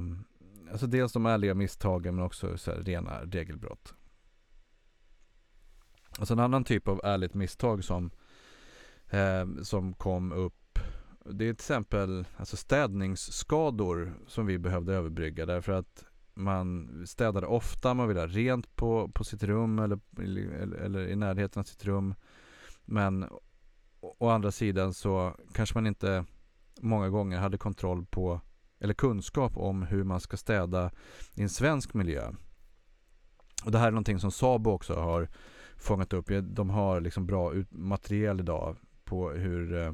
Alltså 0.72 0.86
dels 0.86 1.12
de 1.12 1.26
ärliga 1.26 1.54
misstagen 1.54 2.14
men 2.14 2.24
också 2.24 2.58
så 2.58 2.72
rena 2.72 3.20
regelbrott. 3.24 3.94
Alltså 6.18 6.34
en 6.34 6.40
annan 6.40 6.64
typ 6.64 6.88
av 6.88 7.00
ärligt 7.04 7.34
misstag 7.34 7.84
som, 7.84 8.10
eh, 9.10 9.62
som 9.62 9.94
kom 9.94 10.32
upp 10.32 10.78
det 11.24 11.44
är 11.44 11.54
till 11.54 11.64
exempel 11.64 12.26
alltså 12.36 12.56
städningsskador 12.56 14.14
som 14.26 14.46
vi 14.46 14.58
behövde 14.58 14.94
överbrygga 14.94 15.46
därför 15.46 15.72
att 15.72 16.04
man 16.34 16.88
städade 17.06 17.46
ofta, 17.46 17.94
man 17.94 18.08
ville 18.08 18.20
ha 18.20 18.26
rent 18.26 18.76
på, 18.76 19.08
på 19.14 19.24
sitt 19.24 19.42
rum 19.42 19.78
eller, 19.78 20.00
eller, 20.18 20.74
eller 20.74 21.08
i 21.08 21.16
närheten 21.16 21.60
av 21.60 21.64
sitt 21.64 21.84
rum. 21.84 22.14
Men 22.84 23.28
å 24.00 24.28
andra 24.28 24.50
sidan 24.50 24.94
så 24.94 25.36
kanske 25.52 25.76
man 25.76 25.86
inte 25.86 26.24
många 26.80 27.08
gånger 27.08 27.38
hade 27.38 27.58
kontroll 27.58 28.06
på 28.06 28.40
eller 28.80 28.94
kunskap 28.94 29.56
om 29.56 29.82
hur 29.82 30.04
man 30.04 30.20
ska 30.20 30.36
städa 30.36 30.90
i 31.34 31.42
en 31.42 31.48
svensk 31.48 31.94
miljö. 31.94 32.32
Och 33.64 33.70
det 33.70 33.78
här 33.78 33.86
är 33.86 33.90
någonting 33.90 34.20
som 34.20 34.32
Sabo 34.32 34.70
också 34.70 34.94
har 34.94 35.28
fångat 35.76 36.12
upp. 36.12 36.30
De 36.42 36.70
har 36.70 37.00
liksom 37.00 37.26
bra 37.26 37.52
material 37.70 38.40
idag 38.40 38.76
på 39.04 39.30
hur, 39.30 39.74
eh, 39.74 39.92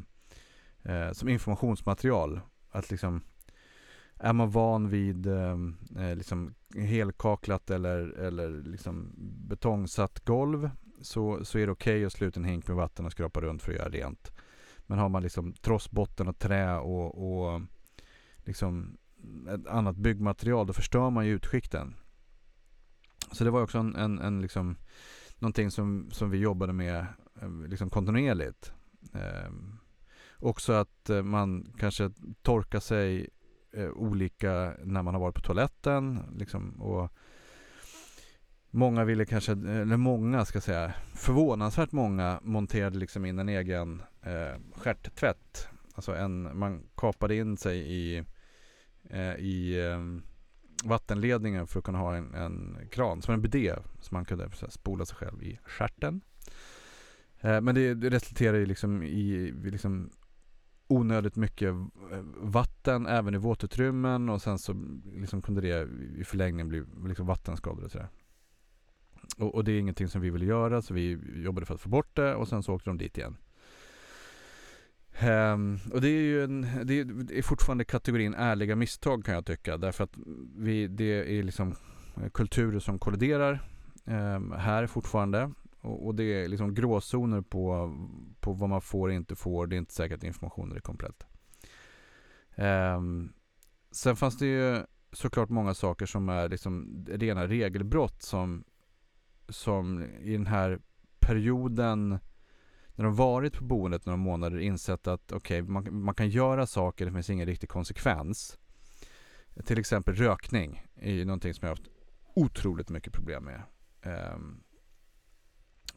eh, 0.82 1.12
som 1.12 1.28
informationsmaterial. 1.28 2.40
Att 2.70 2.90
liksom, 2.90 3.22
är 4.16 4.32
man 4.32 4.50
van 4.50 4.88
vid 4.88 5.26
eh, 5.26 5.56
eh, 5.98 6.16
liksom 6.16 6.54
helkaklat 6.74 7.70
eller, 7.70 7.98
eller 8.18 8.50
liksom 8.50 9.12
betongsatt 9.48 10.24
golv 10.24 10.70
så, 11.00 11.44
så 11.44 11.58
är 11.58 11.66
det 11.66 11.72
okej 11.72 11.96
okay 11.96 12.04
att 12.04 12.12
slå 12.12 12.26
ut 12.26 12.36
en 12.36 12.44
hink 12.44 12.68
med 12.68 12.76
vatten 12.76 13.06
och 13.06 13.12
skrapa 13.12 13.40
runt 13.40 13.62
för 13.62 13.72
att 13.72 13.78
göra 13.78 13.88
rent. 13.88 14.32
Men 14.86 14.98
har 14.98 15.08
man 15.08 15.22
liksom 15.22 15.52
trossbotten 15.52 16.28
och 16.28 16.38
trä 16.38 16.78
och, 16.78 17.42
och 17.42 17.60
liksom 18.36 18.98
ett 19.48 19.66
annat 19.66 19.96
byggmaterial 19.96 20.66
då 20.66 20.72
förstör 20.72 21.10
man 21.10 21.26
ju 21.26 21.32
utskikten. 21.32 21.94
Så 23.32 23.44
det 23.44 23.50
var 23.50 23.62
också 23.62 23.78
en, 23.78 23.96
en, 23.96 24.18
en 24.18 24.42
liksom, 24.42 24.76
någonting 25.38 25.70
som, 25.70 26.10
som 26.10 26.30
vi 26.30 26.38
jobbade 26.38 26.72
med 26.72 27.06
eh, 27.42 27.50
liksom 27.68 27.90
kontinuerligt. 27.90 28.72
Eh, 29.14 29.52
också 30.38 30.72
att 30.72 31.10
eh, 31.10 31.22
man 31.22 31.72
kanske 31.78 32.10
torkar 32.42 32.80
sig 32.80 33.28
eh, 33.72 33.88
olika 33.88 34.74
när 34.84 35.02
man 35.02 35.14
har 35.14 35.20
varit 35.20 35.34
på 35.34 35.40
toaletten. 35.40 36.20
Liksom, 36.36 36.82
och 36.82 37.12
Många 38.70 39.04
ville 39.04 39.26
kanske, 39.26 39.52
eller 39.52 39.96
många 39.96 40.44
ska 40.44 40.56
jag 40.56 40.62
säga, 40.62 40.92
förvånansvärt 41.14 41.92
många 41.92 42.40
monterade 42.42 42.98
liksom 42.98 43.24
in 43.24 43.38
en 43.38 43.48
egen 43.48 44.02
eh, 44.22 44.60
stjärttvätt. 44.74 45.68
Alltså 45.94 46.14
en, 46.14 46.58
man 46.58 46.82
kapade 46.96 47.36
in 47.36 47.56
sig 47.56 47.78
i, 47.78 48.24
eh, 49.10 49.34
i 49.34 49.86
eh, 49.86 49.98
vattenledningen 50.84 51.66
för 51.66 51.78
att 51.78 51.84
kunna 51.84 51.98
ha 51.98 52.16
en, 52.16 52.34
en 52.34 52.78
kran, 52.90 53.22
som 53.22 53.34
en 53.34 53.42
bidé, 53.42 53.74
så 54.00 54.14
man 54.14 54.24
kunde 54.24 54.50
spola 54.68 55.04
sig 55.04 55.16
själv 55.16 55.42
i 55.42 55.58
stjärten. 55.64 56.20
Eh, 57.40 57.60
men 57.60 57.74
det, 57.74 57.94
det 57.94 58.10
resulterade 58.10 58.66
liksom 58.66 59.02
i 59.02 59.52
liksom 59.64 60.10
onödigt 60.88 61.36
mycket 61.36 61.68
eh, 62.12 62.20
vatten 62.36 63.06
även 63.06 63.34
i 63.34 63.38
våtutrymmen 63.38 64.28
och 64.28 64.42
sen 64.42 64.58
så 64.58 64.74
liksom 65.14 65.42
kunde 65.42 65.60
det 65.60 65.88
i 66.20 66.24
förlängningen 66.24 66.68
bli 66.68 66.84
liksom 67.06 67.26
vattenskador 67.26 67.84
och 67.84 67.90
sådär. 67.90 68.08
Och, 69.38 69.54
och, 69.54 69.64
det 69.64 69.72
är 69.72 69.78
ingenting 69.78 70.08
som 70.08 70.20
vi 70.20 70.30
ville 70.30 70.44
göra 70.44 70.82
så 70.82 70.94
vi 70.94 71.18
jobbade 71.34 71.66
för 71.66 71.74
att 71.74 71.80
få 71.80 71.88
bort 71.88 72.16
det 72.16 72.34
och 72.34 72.48
sen 72.48 72.62
så 72.62 72.74
åkte 72.74 72.90
de 72.90 72.98
dit 72.98 73.18
igen. 73.18 73.36
Um, 75.22 75.78
och 75.92 76.00
det 76.00 76.08
är 76.08 76.22
ju 76.22 76.44
en, 76.44 76.60
det 76.84 77.00
är 77.38 77.42
fortfarande 77.42 77.84
kategorin 77.84 78.34
ärliga 78.34 78.76
misstag 78.76 79.24
kan 79.24 79.34
jag 79.34 79.46
tycka 79.46 79.76
därför 79.76 80.04
att 80.04 80.16
vi, 80.56 80.88
det 80.88 81.38
är 81.38 81.42
liksom 81.42 81.74
kulturer 82.32 82.78
som 82.78 82.98
kolliderar 82.98 83.60
um, 84.04 84.52
här 84.52 84.86
fortfarande 84.86 85.52
och, 85.80 86.06
och, 86.06 86.14
det 86.14 86.24
är 86.24 86.48
liksom 86.48 86.74
gråzoner 86.74 87.40
på, 87.40 87.96
på 88.40 88.52
vad 88.52 88.68
man 88.68 88.80
får 88.80 89.08
och 89.08 89.14
inte 89.14 89.36
får. 89.36 89.66
Det 89.66 89.76
är 89.76 89.78
inte 89.78 89.94
säkert 89.94 90.16
att 90.16 90.24
informationen 90.24 90.76
är 90.76 90.80
komplett. 90.80 91.26
Um, 92.56 93.32
sen 93.90 94.16
fanns 94.16 94.38
det 94.38 94.46
ju 94.46 94.82
såklart 95.12 95.48
många 95.48 95.74
saker 95.74 96.06
som 96.06 96.28
är 96.28 96.48
liksom 96.48 97.04
rena 97.08 97.46
regelbrott 97.46 98.22
som 98.22 98.64
som 99.48 100.04
i 100.20 100.32
den 100.32 100.46
här 100.46 100.78
perioden 101.20 102.18
när 102.98 103.04
de 103.04 103.14
varit 103.14 103.58
på 103.58 103.64
boendet 103.64 104.06
några 104.06 104.16
månader 104.16 104.58
insett 104.58 105.06
att 105.06 105.32
okej, 105.32 105.62
okay, 105.62 105.72
man, 105.72 106.02
man, 106.02 106.14
kan 106.14 106.28
göra 106.28 106.66
saker, 106.66 107.06
det 107.06 107.12
finns 107.12 107.30
ingen 107.30 107.46
riktig 107.46 107.68
konsekvens. 107.68 108.58
Till 109.64 109.78
exempel 109.78 110.14
rökning 110.14 110.86
är 110.94 111.12
ju 111.12 111.24
någonting 111.24 111.54
som 111.54 111.66
jag 111.66 111.70
har 111.70 111.76
haft 111.76 111.88
otroligt 112.34 112.88
mycket 112.88 113.12
problem 113.12 113.44
med. 113.44 113.62
Um, 114.34 114.62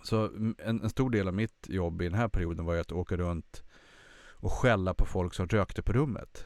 så 0.03 0.25
en, 0.25 0.81
en, 0.81 0.89
stor 0.89 1.09
del 1.09 1.27
av 1.27 1.33
mitt 1.33 1.69
jobb 1.69 2.01
i 2.01 2.05
den 2.05 2.13
här 2.13 2.27
perioden 2.27 2.65
var 2.65 2.73
ju 2.73 2.79
att 2.79 2.91
åka 2.91 3.17
runt 3.17 3.63
och 4.29 4.51
skälla 4.51 4.93
på 4.93 5.05
folk 5.05 5.33
som 5.33 5.47
rökte 5.47 5.81
på 5.81 5.93
rummet. 5.93 6.45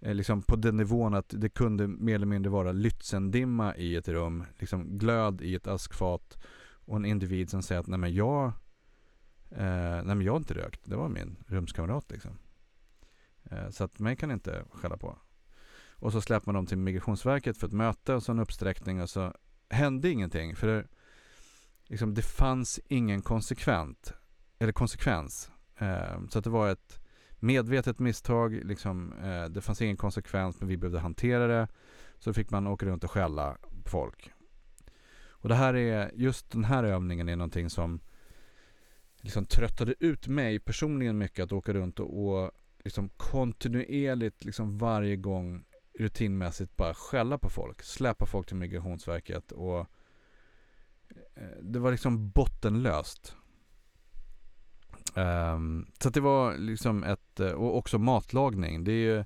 Eh, 0.00 0.14
liksom 0.14 0.42
på 0.42 0.56
den 0.56 0.76
nivån 0.76 1.14
att 1.14 1.34
det 1.36 1.48
kunde 1.48 1.86
mer 1.86 2.14
eller 2.14 2.26
mindre 2.26 2.50
vara 2.50 2.72
Lützendimma 2.72 3.76
i 3.76 3.96
ett 3.96 4.08
rum, 4.08 4.44
liksom 4.58 4.98
glöd 4.98 5.40
i 5.42 5.54
ett 5.54 5.66
askfat 5.66 6.38
och 6.70 6.96
en 6.96 7.04
individ 7.04 7.50
som 7.50 7.62
säger 7.62 7.80
att 7.80 7.86
nej 7.86 7.98
men 7.98 8.14
jag, 8.14 8.52
eh, 9.50 10.02
nej 10.04 10.14
men 10.14 10.22
jag 10.22 10.32
har 10.32 10.38
inte 10.38 10.54
rökt, 10.54 10.80
det 10.84 10.96
var 10.96 11.08
min 11.08 11.36
rumskamrat 11.46 12.10
liksom. 12.10 12.38
Eh, 13.50 13.70
så 13.70 13.84
att 13.84 13.98
mig 13.98 14.16
kan 14.16 14.30
inte 14.30 14.64
skälla 14.70 14.96
på. 14.96 15.18
Och 16.00 16.12
så 16.12 16.20
släpper 16.20 16.46
man 16.46 16.54
dem 16.54 16.66
till 16.66 16.78
Migrationsverket 16.78 17.58
för 17.58 17.66
ett 17.66 17.72
möte 17.72 18.14
och 18.14 18.22
så 18.22 18.32
en 18.32 18.38
uppsträckning 18.38 19.02
och 19.02 19.10
så 19.10 19.34
hände 19.68 20.10
ingenting. 20.10 20.56
För 20.56 20.66
det, 20.66 20.86
liksom, 21.86 22.14
det 22.14 22.22
fanns 22.22 22.80
ingen 22.88 23.22
konsekvent, 23.22 24.14
eller 24.58 24.72
konsekvens. 24.72 25.50
Eh, 25.78 26.26
så 26.30 26.38
att 26.38 26.44
det 26.44 26.50
var 26.50 26.68
ett 26.68 27.00
medvetet 27.38 27.98
misstag, 27.98 28.52
liksom, 28.64 29.12
eh, 29.12 29.44
det 29.44 29.60
fanns 29.60 29.82
ingen 29.82 29.96
konsekvens 29.96 30.60
men 30.60 30.68
vi 30.68 30.76
behövde 30.76 31.00
hantera 31.00 31.46
det. 31.46 31.68
Så 32.18 32.32
fick 32.34 32.50
man 32.50 32.66
åka 32.66 32.86
runt 32.86 33.04
och 33.04 33.10
skälla 33.10 33.56
på 33.84 33.90
folk. 33.90 34.32
Och 35.40 35.48
det 35.48 35.54
här 35.54 35.74
är, 35.76 36.10
just 36.14 36.50
den 36.50 36.64
här 36.64 36.84
övningen 36.84 37.28
är 37.28 37.36
någonting 37.36 37.70
som 37.70 38.00
liksom 39.20 39.44
tröttade 39.46 39.94
ut 40.00 40.28
mig 40.28 40.58
personligen 40.58 41.18
mycket 41.18 41.44
att 41.44 41.52
åka 41.52 41.72
runt 41.72 42.00
och, 42.00 42.26
och 42.26 42.50
liksom 42.84 43.08
kontinuerligt 43.08 44.44
liksom 44.44 44.78
varje 44.78 45.16
gång 45.16 45.64
rutinmässigt 45.98 46.76
bara 46.76 46.94
skälla 46.94 47.38
på 47.38 47.50
folk, 47.50 47.82
Släpa 47.82 48.26
folk 48.26 48.46
till 48.46 48.56
Migrationsverket 48.56 49.52
och 49.52 49.80
eh, 51.34 51.58
det 51.62 51.78
var 51.78 51.90
liksom 51.90 52.30
bottenlöst. 52.30 53.36
Um, 55.14 55.86
så 55.98 56.10
det 56.10 56.20
var 56.20 56.56
liksom 56.56 57.04
ett, 57.04 57.40
eh, 57.40 57.50
och 57.50 57.76
också 57.76 57.98
matlagning. 57.98 58.84
Det 58.84 58.92
är 58.92 59.16
ju 59.16 59.24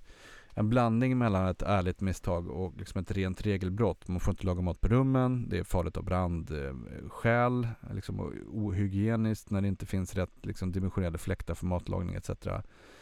en 0.54 0.68
blandning 0.68 1.18
mellan 1.18 1.49
ett 1.49 1.62
ärligt 1.62 2.00
misstag 2.00 2.49
och 2.49 2.75
liksom 2.78 3.00
ett 3.00 3.11
rent 3.11 3.47
regelbrott. 3.47 4.09
Man 4.09 4.21
får 4.21 4.32
inte 4.32 4.47
laga 4.47 4.62
mat 4.62 4.80
på 4.80 4.88
rummen, 4.88 5.49
det 5.49 5.59
är 5.59 5.64
farligt 5.64 5.97
av 5.97 6.04
brandskäl, 6.04 7.64
eh, 7.64 7.94
liksom 7.94 8.21
ohygieniskt 8.52 9.50
när 9.50 9.61
det 9.61 9.68
inte 9.68 9.87
finns 9.87 10.14
rätt 10.14 10.47
liksom, 10.47 10.73
dimensionerade 10.73 11.18
fläktar 11.18 11.54
för 11.54 11.66
matlagning 11.66 12.14
etc. 12.14 12.30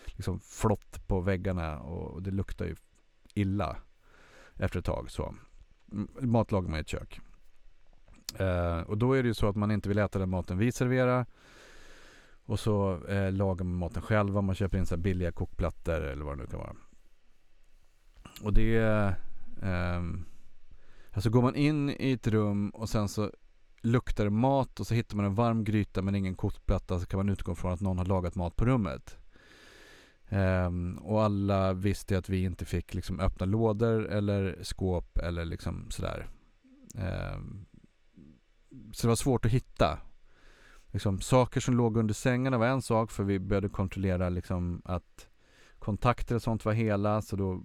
Liksom 0.04 0.40
flott 0.40 1.08
på 1.08 1.20
väggarna 1.20 1.78
och 1.80 2.22
det 2.22 2.30
luktar 2.30 2.64
ju 2.64 2.74
illa 3.34 3.76
efter 4.54 4.78
ett 4.78 4.84
tag. 4.84 5.10
Så. 5.10 5.34
Mat 6.20 6.50
man 6.50 6.76
i 6.76 6.78
ett 6.78 6.88
kök. 6.88 7.20
Eh, 8.38 8.80
och 8.80 8.98
då 8.98 9.12
är 9.12 9.22
det 9.22 9.28
ju 9.28 9.34
så 9.34 9.48
att 9.48 9.56
man 9.56 9.70
inte 9.70 9.88
vill 9.88 9.98
äta 9.98 10.18
den 10.18 10.30
maten 10.30 10.58
vi 10.58 10.72
serverar 10.72 11.26
och 12.44 12.60
så 12.60 13.06
eh, 13.06 13.32
lagar 13.32 13.64
man 13.64 13.74
maten 13.74 14.02
själva. 14.02 14.40
Man 14.40 14.54
köper 14.54 14.78
in 14.78 14.86
så 14.86 14.96
billiga 14.96 15.32
kokplattor 15.32 16.00
eller 16.00 16.24
vad 16.24 16.38
det 16.38 16.42
nu 16.42 16.48
kan 16.48 16.58
vara. 16.58 16.76
Och 18.42 18.52
det 18.52 18.76
eh, 19.62 20.02
Alltså 21.12 21.30
går 21.30 21.42
man 21.42 21.56
in 21.56 21.90
i 21.90 22.12
ett 22.12 22.26
rum 22.26 22.70
och 22.70 22.88
sen 22.88 23.08
så 23.08 23.30
luktar 23.82 24.24
det 24.24 24.30
mat 24.30 24.80
och 24.80 24.86
så 24.86 24.94
hittar 24.94 25.16
man 25.16 25.24
en 25.24 25.34
varm 25.34 25.64
gryta 25.64 26.02
men 26.02 26.14
ingen 26.14 26.34
kokplatta 26.34 27.00
så 27.00 27.06
kan 27.06 27.18
man 27.18 27.28
utgå 27.28 27.54
från 27.54 27.72
att 27.72 27.80
någon 27.80 27.98
har 27.98 28.04
lagat 28.04 28.34
mat 28.34 28.56
på 28.56 28.64
rummet. 28.64 29.16
Um, 30.28 30.98
och 30.98 31.22
alla 31.22 31.72
visste 31.72 32.18
att 32.18 32.28
vi 32.28 32.42
inte 32.42 32.64
fick 32.64 32.94
liksom 32.94 33.20
öppna 33.20 33.46
lådor 33.46 34.06
eller 34.06 34.58
skåp 34.62 35.18
eller 35.18 35.44
liksom 35.44 35.86
sådär. 35.90 36.28
Um, 36.94 37.66
så 38.92 39.06
det 39.06 39.08
var 39.08 39.16
svårt 39.16 39.44
att 39.44 39.52
hitta 39.52 39.98
liksom, 40.90 41.20
saker 41.20 41.60
som 41.60 41.76
låg 41.76 41.96
under 41.96 42.14
sängarna 42.14 42.58
var 42.58 42.66
en 42.66 42.82
sak 42.82 43.10
för 43.10 43.24
vi 43.24 43.38
började 43.38 43.68
kontrollera 43.68 44.28
liksom, 44.28 44.82
att 44.84 45.28
kontakter 45.80 46.34
och 46.34 46.42
sånt 46.42 46.64
var 46.64 46.72
hela 46.72 47.22
så 47.22 47.36
då 47.36 47.62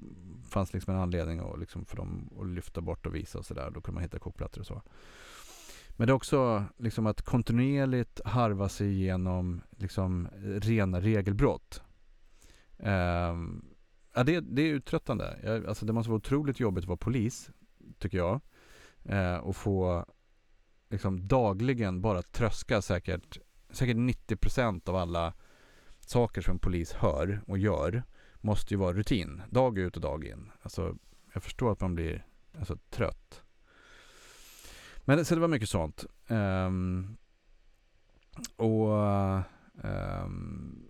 fanns 0.50 0.74
liksom 0.74 0.93
en 0.93 1.00
anledning 1.00 1.39
att, 1.39 1.60
liksom, 1.60 1.86
för 1.86 1.98
dem 1.98 2.29
att 2.41 2.48
lyfta 2.48 2.81
bort 2.81 3.05
och 3.05 3.15
visa 3.15 3.38
och 3.38 3.45
sådär. 3.45 3.72
Då 3.74 3.81
kunde 3.81 3.95
man 3.95 4.03
hitta 4.03 4.19
kokplattor 4.19 4.62
och 4.62 4.67
så. 4.67 4.81
Men 5.89 6.07
det 6.07 6.12
är 6.12 6.15
också 6.15 6.65
liksom 6.77 7.05
att 7.05 7.22
kontinuerligt 7.22 8.22
harva 8.25 8.69
sig 8.69 8.88
igenom 8.88 9.62
liksom 9.77 10.27
rena 10.43 11.01
regelbrott. 11.01 11.81
Um, 12.77 13.65
ja, 14.13 14.24
det, 14.24 14.39
det 14.39 14.62
är 14.62 14.74
uttröttande. 14.74 15.39
Jag, 15.43 15.65
alltså 15.65 15.86
det 15.86 15.93
måste 15.93 16.10
vara 16.10 16.17
otroligt 16.17 16.60
jobbigt 16.60 16.84
att 16.84 16.88
vara 16.88 16.98
polis, 16.98 17.50
tycker 18.00 18.17
jag. 18.17 18.41
Uh, 19.10 19.38
och 19.38 19.55
få 19.55 20.05
liksom 20.89 21.27
dagligen 21.27 22.01
bara 22.01 22.22
tröska 22.22 22.81
säkert, 22.81 23.38
säkert 23.69 23.98
90% 23.98 24.89
av 24.89 24.95
alla 24.95 25.34
saker 26.10 26.42
som 26.42 26.52
en 26.52 26.60
polis 26.60 26.94
hör 26.94 27.42
och 27.48 27.58
gör 27.58 28.04
måste 28.42 28.74
ju 28.74 28.78
vara 28.78 28.94
rutin, 28.94 29.42
dag 29.50 29.78
ut 29.78 29.96
och 29.96 30.02
dag 30.02 30.26
in. 30.26 30.52
Alltså, 30.62 30.98
jag 31.34 31.44
förstår 31.44 31.72
att 31.72 31.82
man 31.82 31.96
blir 31.96 32.26
alltså, 32.60 32.78
trött. 32.90 33.42
Men 35.06 35.26
så 35.26 35.36
det 35.36 35.42
var 35.42 35.48
mycket 35.48 35.70
sånt. 35.70 36.06
Um, 36.28 37.18
och 38.56 38.90
um, 39.74 40.90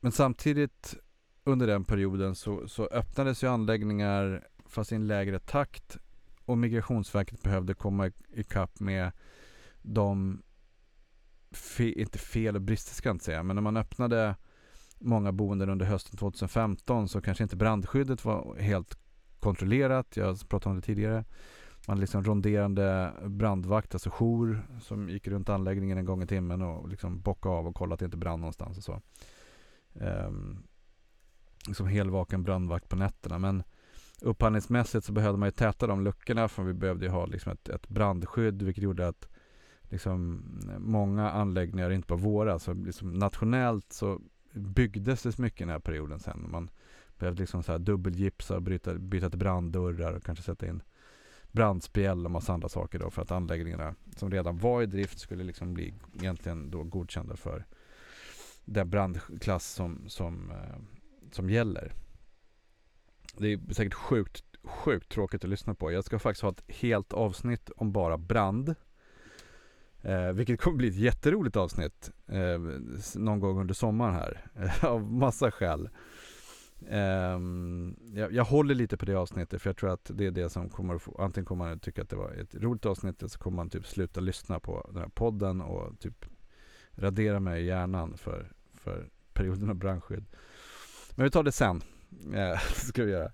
Men 0.00 0.12
samtidigt 0.12 0.96
under 1.44 1.66
den 1.66 1.84
perioden 1.84 2.34
så, 2.34 2.68
så 2.68 2.86
öppnades 2.86 3.42
ju 3.44 3.46
anläggningar 3.46 4.48
fast 4.66 4.92
i 4.92 4.94
en 4.94 5.06
lägre 5.06 5.38
takt 5.38 5.98
och 6.44 6.58
Migrationsverket 6.58 7.42
behövde 7.42 7.74
komma 7.74 8.10
ikapp 8.28 8.80
med 8.80 9.12
de, 9.82 10.42
fe, 11.52 12.00
inte 12.00 12.18
fel 12.18 12.56
och 12.56 12.62
brister 12.62 12.94
ska 12.94 13.08
jag 13.08 13.14
inte 13.14 13.24
säga, 13.24 13.42
men 13.42 13.56
när 13.56 13.62
man 13.62 13.76
öppnade 13.76 14.36
många 14.98 15.32
boenden 15.32 15.70
under 15.70 15.86
hösten 15.86 16.18
2015 16.18 17.08
så 17.08 17.20
kanske 17.20 17.44
inte 17.44 17.56
brandskyddet 17.56 18.24
var 18.24 18.56
helt 18.58 18.98
kontrollerat. 19.40 20.16
Jag 20.16 20.48
pratade 20.48 20.70
om 20.70 20.76
det 20.76 20.86
tidigare. 20.86 21.24
Man 21.86 21.94
hade 21.94 22.00
liksom 22.00 22.24
ronderande 22.24 23.12
brandvakt, 23.24 23.94
alltså 23.94 24.10
jour, 24.10 24.66
som 24.80 25.08
gick 25.08 25.28
runt 25.28 25.48
anläggningen 25.48 25.98
en 25.98 26.04
gång 26.04 26.22
i 26.22 26.26
timmen 26.26 26.62
och 26.62 26.88
liksom 26.88 27.20
bockade 27.20 27.54
av 27.54 27.66
och 27.66 27.74
kollade 27.74 27.94
att 27.94 27.98
det 27.98 28.04
inte 28.04 28.16
brann 28.16 28.40
någonstans 28.40 28.78
och 28.78 28.84
så. 28.84 29.00
Um, 29.92 30.62
liksom 31.66 31.86
helvaken 31.86 32.42
brandvakt 32.42 32.88
på 32.88 32.96
nätterna. 32.96 33.38
Men 33.38 33.62
upphandlingsmässigt 34.20 35.04
så 35.04 35.12
behövde 35.12 35.38
man 35.38 35.46
ju 35.46 35.52
täta 35.52 35.86
de 35.86 36.00
luckorna 36.04 36.48
för 36.48 36.62
vi 36.62 36.74
behövde 36.74 37.06
ju 37.06 37.12
ha 37.12 37.26
liksom 37.26 37.52
ett, 37.52 37.68
ett 37.68 37.88
brandskydd 37.88 38.62
vilket 38.62 38.84
gjorde 38.84 39.08
att 39.08 39.28
liksom 39.90 40.44
många 40.78 41.30
anläggningar, 41.30 41.90
inte 41.90 42.06
bara 42.06 42.18
våra, 42.18 42.58
så 42.58 42.72
liksom 42.72 43.12
nationellt 43.12 43.92
så 43.92 44.20
byggdes 44.52 45.22
det 45.22 45.38
mycket 45.38 45.60
i 45.60 45.64
den 45.64 45.72
här 45.72 45.78
perioden 45.78 46.20
sen. 46.20 46.46
Man 46.50 46.70
behövde 47.18 47.40
liksom 47.40 47.62
så 47.62 47.72
här 47.72 47.78
dubbelgipsa 47.78 48.56
och 48.56 48.62
bryta, 48.62 48.94
byta 48.94 49.30
till 49.30 49.38
branddörrar 49.38 50.12
och 50.12 50.24
kanske 50.24 50.44
sätta 50.44 50.66
in 50.66 50.82
brandspjäll 51.52 52.24
och 52.24 52.30
massa 52.30 52.52
andra 52.52 52.68
saker 52.68 52.98
då 52.98 53.10
för 53.10 53.22
att 53.22 53.30
anläggningarna 53.30 53.94
som 54.16 54.30
redan 54.30 54.58
var 54.58 54.82
i 54.82 54.86
drift 54.86 55.18
skulle 55.18 55.44
liksom 55.44 55.74
bli 55.74 55.94
egentligen 56.14 56.70
då 56.70 56.82
godkända 56.82 57.36
för 57.36 57.66
den 58.64 58.90
brandklass 58.90 59.70
som, 59.70 60.08
som, 60.08 60.50
eh, 60.50 60.76
som 61.32 61.50
gäller. 61.50 61.92
Det 63.38 63.52
är 63.52 63.74
säkert 63.74 63.94
sjukt, 63.94 64.44
sjukt 64.62 65.08
tråkigt 65.08 65.44
att 65.44 65.50
lyssna 65.50 65.74
på. 65.74 65.92
Jag 65.92 66.04
ska 66.04 66.18
faktiskt 66.18 66.42
ha 66.42 66.50
ett 66.50 66.64
helt 66.68 67.12
avsnitt 67.12 67.70
om 67.76 67.92
bara 67.92 68.18
brand. 68.18 68.74
Eh, 70.02 70.32
vilket 70.32 70.60
kommer 70.60 70.76
bli 70.76 70.88
ett 70.88 70.96
jätteroligt 70.96 71.56
avsnitt 71.56 72.10
eh, 72.26 72.58
någon 73.14 73.40
gång 73.40 73.60
under 73.60 73.74
sommaren 73.74 74.14
här. 74.14 74.46
av 74.86 75.12
massa 75.12 75.50
skäl. 75.50 75.88
Eh, 76.88 77.38
jag, 78.14 78.32
jag, 78.32 78.44
håller 78.44 78.74
lite 78.74 78.96
på 78.96 79.04
det 79.04 79.14
avsnittet 79.14 79.62
för 79.62 79.68
jag 79.68 79.76
tror 79.76 79.90
att 79.90 80.10
det 80.14 80.26
är 80.26 80.30
det 80.30 80.50
som 80.50 80.68
kommer 80.68 80.94
att 80.94 81.02
få, 81.02 81.22
antingen 81.22 81.44
kommer 81.44 81.68
man 81.68 81.78
tycka 81.78 82.02
att 82.02 82.08
det 82.08 82.16
var 82.16 82.32
ett 82.32 82.54
roligt 82.54 82.86
avsnitt 82.86 83.22
eller 83.22 83.28
så 83.28 83.38
kommer 83.38 83.56
man 83.56 83.70
typ 83.70 83.86
sluta 83.86 84.20
lyssna 84.20 84.60
på 84.60 84.90
den 84.92 85.02
här 85.02 85.08
podden 85.08 85.60
och 85.60 86.00
typ 86.00 86.24
radera 86.92 87.40
mig 87.40 87.62
i 87.62 87.66
hjärnan 87.66 88.16
för, 88.16 88.52
för 88.74 89.08
perioden 89.32 89.70
av 89.70 89.76
brandskydd. 89.76 90.24
Men 91.14 91.24
vi 91.24 91.30
tar 91.30 91.42
det 91.42 91.52
sen. 91.52 91.82
Eh, 92.34 92.58
ska 92.58 93.04
vi 93.04 93.10
göra. 93.10 93.32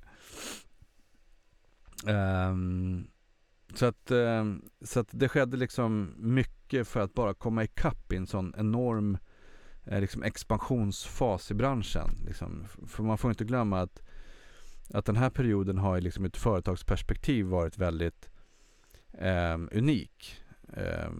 Ehm, 2.06 3.06
så 3.74 3.86
att, 3.86 4.10
ehm, 4.10 4.62
så 4.80 5.00
att 5.00 5.08
det 5.10 5.28
skedde 5.28 5.56
liksom 5.56 6.14
mycket 6.16 6.55
för 6.84 7.00
att 7.00 7.14
bara 7.14 7.34
komma 7.34 7.64
ikapp 7.64 8.12
i 8.12 8.16
en 8.16 8.26
sån 8.26 8.54
enorm 8.56 9.18
eh, 9.84 10.00
liksom 10.00 10.22
expansionsfas 10.22 11.50
i 11.50 11.54
branschen. 11.54 12.10
Liksom. 12.26 12.64
För 12.86 13.02
man 13.02 13.18
får 13.18 13.30
inte 13.30 13.44
glömma 13.44 13.80
att, 13.80 14.02
att 14.90 15.04
den 15.04 15.16
här 15.16 15.30
perioden 15.30 15.78
har 15.78 16.00
liksom 16.00 16.24
ett 16.24 16.36
företagsperspektiv 16.36 17.46
varit 17.46 17.78
väldigt 17.78 18.30
eh, 19.12 19.58
unik. 19.72 20.40
Eh, 20.72 21.10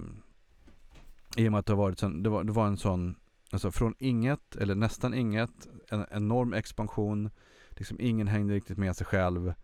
I 1.37 1.49
och 1.49 1.53
med 1.53 1.59
att 1.59 1.67
det, 1.67 1.73
har 1.73 1.79
varit 1.79 1.99
sån, 1.99 2.23
det, 2.23 2.31
var, 2.31 2.45
det 2.45 2.53
var 2.53 2.67
en 2.67 2.77
sån, 2.77 3.17
alltså 3.51 3.71
från 3.71 3.95
inget, 3.99 4.57
eller 4.57 4.75
nästan 4.75 5.15
inget, 5.15 5.69
en 5.89 6.07
enorm 6.11 6.53
expansion. 6.53 7.31
Liksom 7.71 7.97
ingen 8.01 8.29
hängde 8.29 8.55
riktigt 8.55 8.79
med 8.79 8.97
sig 8.97 9.07
själv. 9.07 9.55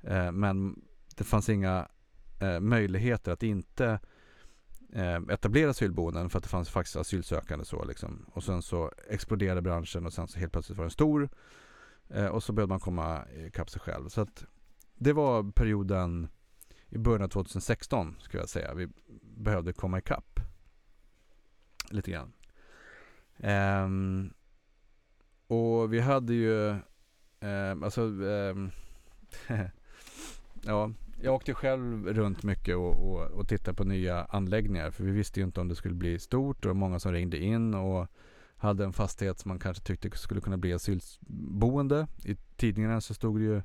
Eh, 0.00 0.32
men 0.32 0.82
det 1.16 1.24
fanns 1.24 1.48
inga 1.48 1.88
eh, 2.40 2.60
möjligheter 2.60 3.32
att 3.32 3.42
inte 3.42 4.00
eh, 4.92 5.16
etablera 5.30 5.70
asylboenden 5.70 6.30
för 6.30 6.38
att 6.38 6.44
det 6.44 6.50
fanns 6.50 6.70
faktiskt 6.70 6.96
asylsökande 6.96 7.64
så 7.64 7.84
liksom. 7.84 8.26
Och 8.32 8.44
sen 8.44 8.62
så 8.62 8.92
exploderade 9.08 9.62
branschen 9.62 10.06
och 10.06 10.12
sen 10.12 10.28
så 10.28 10.38
helt 10.38 10.52
plötsligt 10.52 10.78
var 10.78 10.84
den 10.84 10.90
stor. 10.90 11.28
Eh, 12.08 12.26
och 12.26 12.42
så 12.42 12.52
började 12.52 12.70
man 12.70 12.80
komma 12.80 13.24
ikapp 13.46 13.70
sig 13.70 13.80
själv. 13.80 14.08
Så 14.08 14.20
att 14.20 14.46
det 14.94 15.12
var 15.12 15.52
perioden 15.52 16.28
i 16.88 16.98
början 16.98 17.22
av 17.22 17.28
2016 17.28 18.16
skulle 18.20 18.42
jag 18.42 18.48
säga. 18.48 18.74
Vi 18.74 18.88
behövde 19.22 19.72
komma 19.72 19.98
ikapp. 19.98 20.40
Lite 21.90 22.10
grann. 22.10 22.32
Um, 23.84 24.32
och 25.46 25.92
vi 25.92 26.00
hade 26.00 26.34
ju, 26.34 26.76
um, 27.40 27.82
alltså, 27.82 28.02
um, 28.02 28.70
ja, 30.62 30.92
jag 31.20 31.34
åkte 31.34 31.54
själv 31.54 32.06
runt 32.06 32.42
mycket 32.42 32.76
och, 32.76 33.10
och, 33.10 33.30
och 33.30 33.48
tittade 33.48 33.76
på 33.76 33.84
nya 33.84 34.24
anläggningar. 34.24 34.90
För 34.90 35.04
vi 35.04 35.10
visste 35.10 35.40
ju 35.40 35.46
inte 35.46 35.60
om 35.60 35.68
det 35.68 35.76
skulle 35.76 35.94
bli 35.94 36.18
stort 36.18 36.64
och 36.64 36.76
många 36.76 37.00
som 37.00 37.12
ringde 37.12 37.38
in 37.38 37.74
och 37.74 38.06
hade 38.56 38.84
en 38.84 38.92
fastighet 38.92 39.38
som 39.38 39.48
man 39.48 39.58
kanske 39.58 39.84
tyckte 39.84 40.18
skulle 40.18 40.40
kunna 40.40 40.56
bli 40.56 40.72
asylboende. 40.72 42.06
I 42.24 42.36
tidningarna 42.56 43.00
så 43.00 43.14
stod 43.14 43.40
det 43.40 43.44
ju 43.44 43.62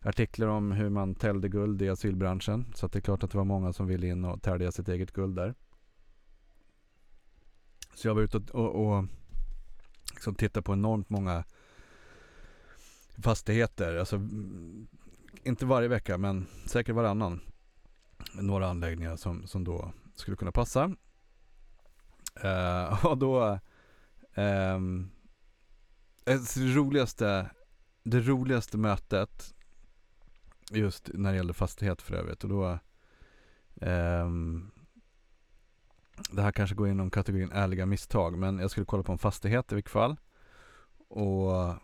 artiklar 0.00 0.48
om 0.48 0.72
hur 0.72 0.88
man 0.88 1.14
täljde 1.14 1.48
guld 1.48 1.82
i 1.82 1.88
asylbranschen. 1.88 2.72
Så 2.74 2.88
det 2.88 2.98
är 2.98 3.00
klart 3.00 3.22
att 3.22 3.30
det 3.30 3.38
var 3.38 3.44
många 3.44 3.72
som 3.72 3.86
ville 3.86 4.06
in 4.06 4.24
och 4.24 4.42
tälja 4.42 4.72
sitt 4.72 4.88
eget 4.88 5.12
guld 5.12 5.36
där. 5.36 5.54
Så 7.94 8.08
jag 8.08 8.14
var 8.14 8.22
ute 8.22 8.36
och, 8.36 8.50
och, 8.50 8.98
och 8.98 9.04
liksom 10.10 10.34
tittade 10.34 10.64
på 10.64 10.72
enormt 10.72 11.10
många 11.10 11.44
fastigheter. 13.22 13.96
Alltså 13.96 14.28
inte 15.42 15.66
varje 15.66 15.88
vecka 15.88 16.18
men 16.18 16.46
säkert 16.66 16.94
varannan. 16.94 17.40
Några 18.32 18.68
anläggningar 18.68 19.16
som, 19.16 19.46
som 19.46 19.64
då 19.64 19.92
skulle 20.14 20.36
kunna 20.36 20.52
passa. 20.52 20.84
Uh, 22.44 23.06
och 23.06 23.18
då 23.18 23.58
ehm, 24.34 24.84
um, 24.84 25.10
det 26.24 26.74
roligaste, 26.76 27.50
det 28.02 28.20
roligaste 28.20 28.78
mötet 28.78 29.54
just 30.70 31.10
när 31.14 31.30
det 31.30 31.36
gällde 31.36 31.54
fastighet 31.54 32.02
för 32.02 32.14
övrigt 32.14 32.44
och 32.44 32.50
då 32.50 32.78
um, 33.74 34.70
det 36.30 36.42
här 36.42 36.52
kanske 36.52 36.76
går 36.76 36.88
inom 36.88 37.10
kategorin 37.10 37.52
ärliga 37.52 37.86
misstag 37.86 38.38
men 38.38 38.58
jag 38.58 38.70
skulle 38.70 38.86
kolla 38.86 39.02
på 39.02 39.12
en 39.12 39.18
fastighet 39.18 39.72
i 39.72 39.74
vilket 39.74 39.92
fall 39.92 40.16
och 41.08 41.74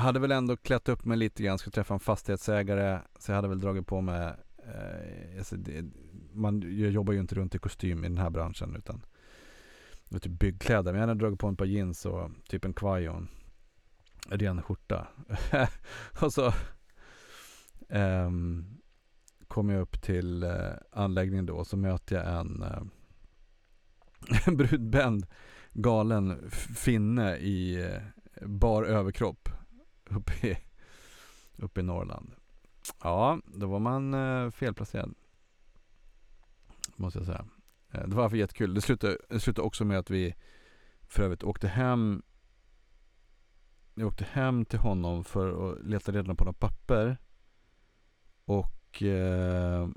hade 0.00 0.20
väl 0.20 0.32
ändå 0.32 0.56
klätt 0.56 0.88
upp 0.88 1.04
mig 1.04 1.16
lite 1.16 1.42
grann, 1.42 1.58
skulle 1.58 1.72
träffa 1.72 1.94
en 1.94 2.00
fastighetsägare 2.00 3.00
så 3.18 3.30
jag 3.30 3.36
hade 3.36 3.48
väl 3.48 3.60
dragit 3.60 3.86
på 3.86 4.00
mig 4.00 4.34
eh, 4.58 5.38
alltså 5.38 5.56
det, 5.56 5.84
man 6.32 6.60
jobbar 6.92 7.12
ju 7.12 7.20
inte 7.20 7.34
runt 7.34 7.54
i 7.54 7.58
kostym 7.58 8.04
i 8.04 8.08
den 8.08 8.18
här 8.18 8.30
branschen 8.30 8.76
utan 8.76 9.02
det 10.08 10.14
var 10.14 10.20
typ 10.20 10.38
byggkläder. 10.38 10.92
Men 10.92 11.00
jag 11.00 11.08
hade 11.08 11.20
dragit 11.20 11.38
på 11.38 11.46
mig 11.46 11.52
ett 11.52 11.58
par 11.58 11.64
jeans 11.64 12.06
och 12.06 12.30
typ 12.48 12.64
en 12.64 12.74
kvaj 12.74 13.08
och 13.08 13.16
en 13.16 13.28
ren 14.28 14.62
skjorta. 14.62 15.08
och 16.20 16.32
så 16.32 16.46
eh, 17.88 18.30
kom 19.48 19.70
jag 19.70 19.80
upp 19.80 20.02
till 20.02 20.42
eh, 20.42 20.70
anläggningen 20.92 21.46
då 21.46 21.56
och 21.56 21.66
så 21.66 21.76
möter 21.76 22.16
jag 22.16 22.40
en, 22.40 22.62
eh, 22.62 22.82
en 24.46 24.56
brudbänd 24.56 25.26
galen 25.72 26.50
finne 26.76 27.36
i 27.36 27.84
eh, 27.84 28.48
bar 28.48 28.84
överkropp 28.84 29.48
uppe 30.10 30.46
i, 30.46 30.58
uppe 31.56 31.80
i 31.80 31.82
Norrland. 31.82 32.34
Ja, 33.02 33.40
då 33.46 33.66
var 33.66 33.78
man 33.78 34.14
eh, 34.14 34.50
felplacerad. 34.50 35.14
Måste 36.96 37.18
jag 37.18 37.26
säga. 37.26 37.46
Eh, 37.90 38.06
det 38.06 38.16
var 38.16 38.28
för 38.28 38.36
jättekul. 38.36 38.74
Det 38.74 38.80
slutade, 38.80 39.18
det 39.28 39.40
slutade 39.40 39.66
också 39.66 39.84
med 39.84 39.98
att 39.98 40.10
vi 40.10 40.34
för 41.08 41.22
övrigt 41.22 41.42
åkte 41.42 41.68
hem. 41.68 42.22
Jag 43.94 44.06
åkte 44.06 44.24
hem 44.24 44.64
till 44.64 44.78
honom 44.78 45.24
för 45.24 45.72
att 45.72 45.84
leta 45.84 46.12
reda 46.12 46.34
på 46.34 46.44
några 46.44 46.58
papper. 46.58 47.18
Och 48.44 49.02
eh, 49.02 49.88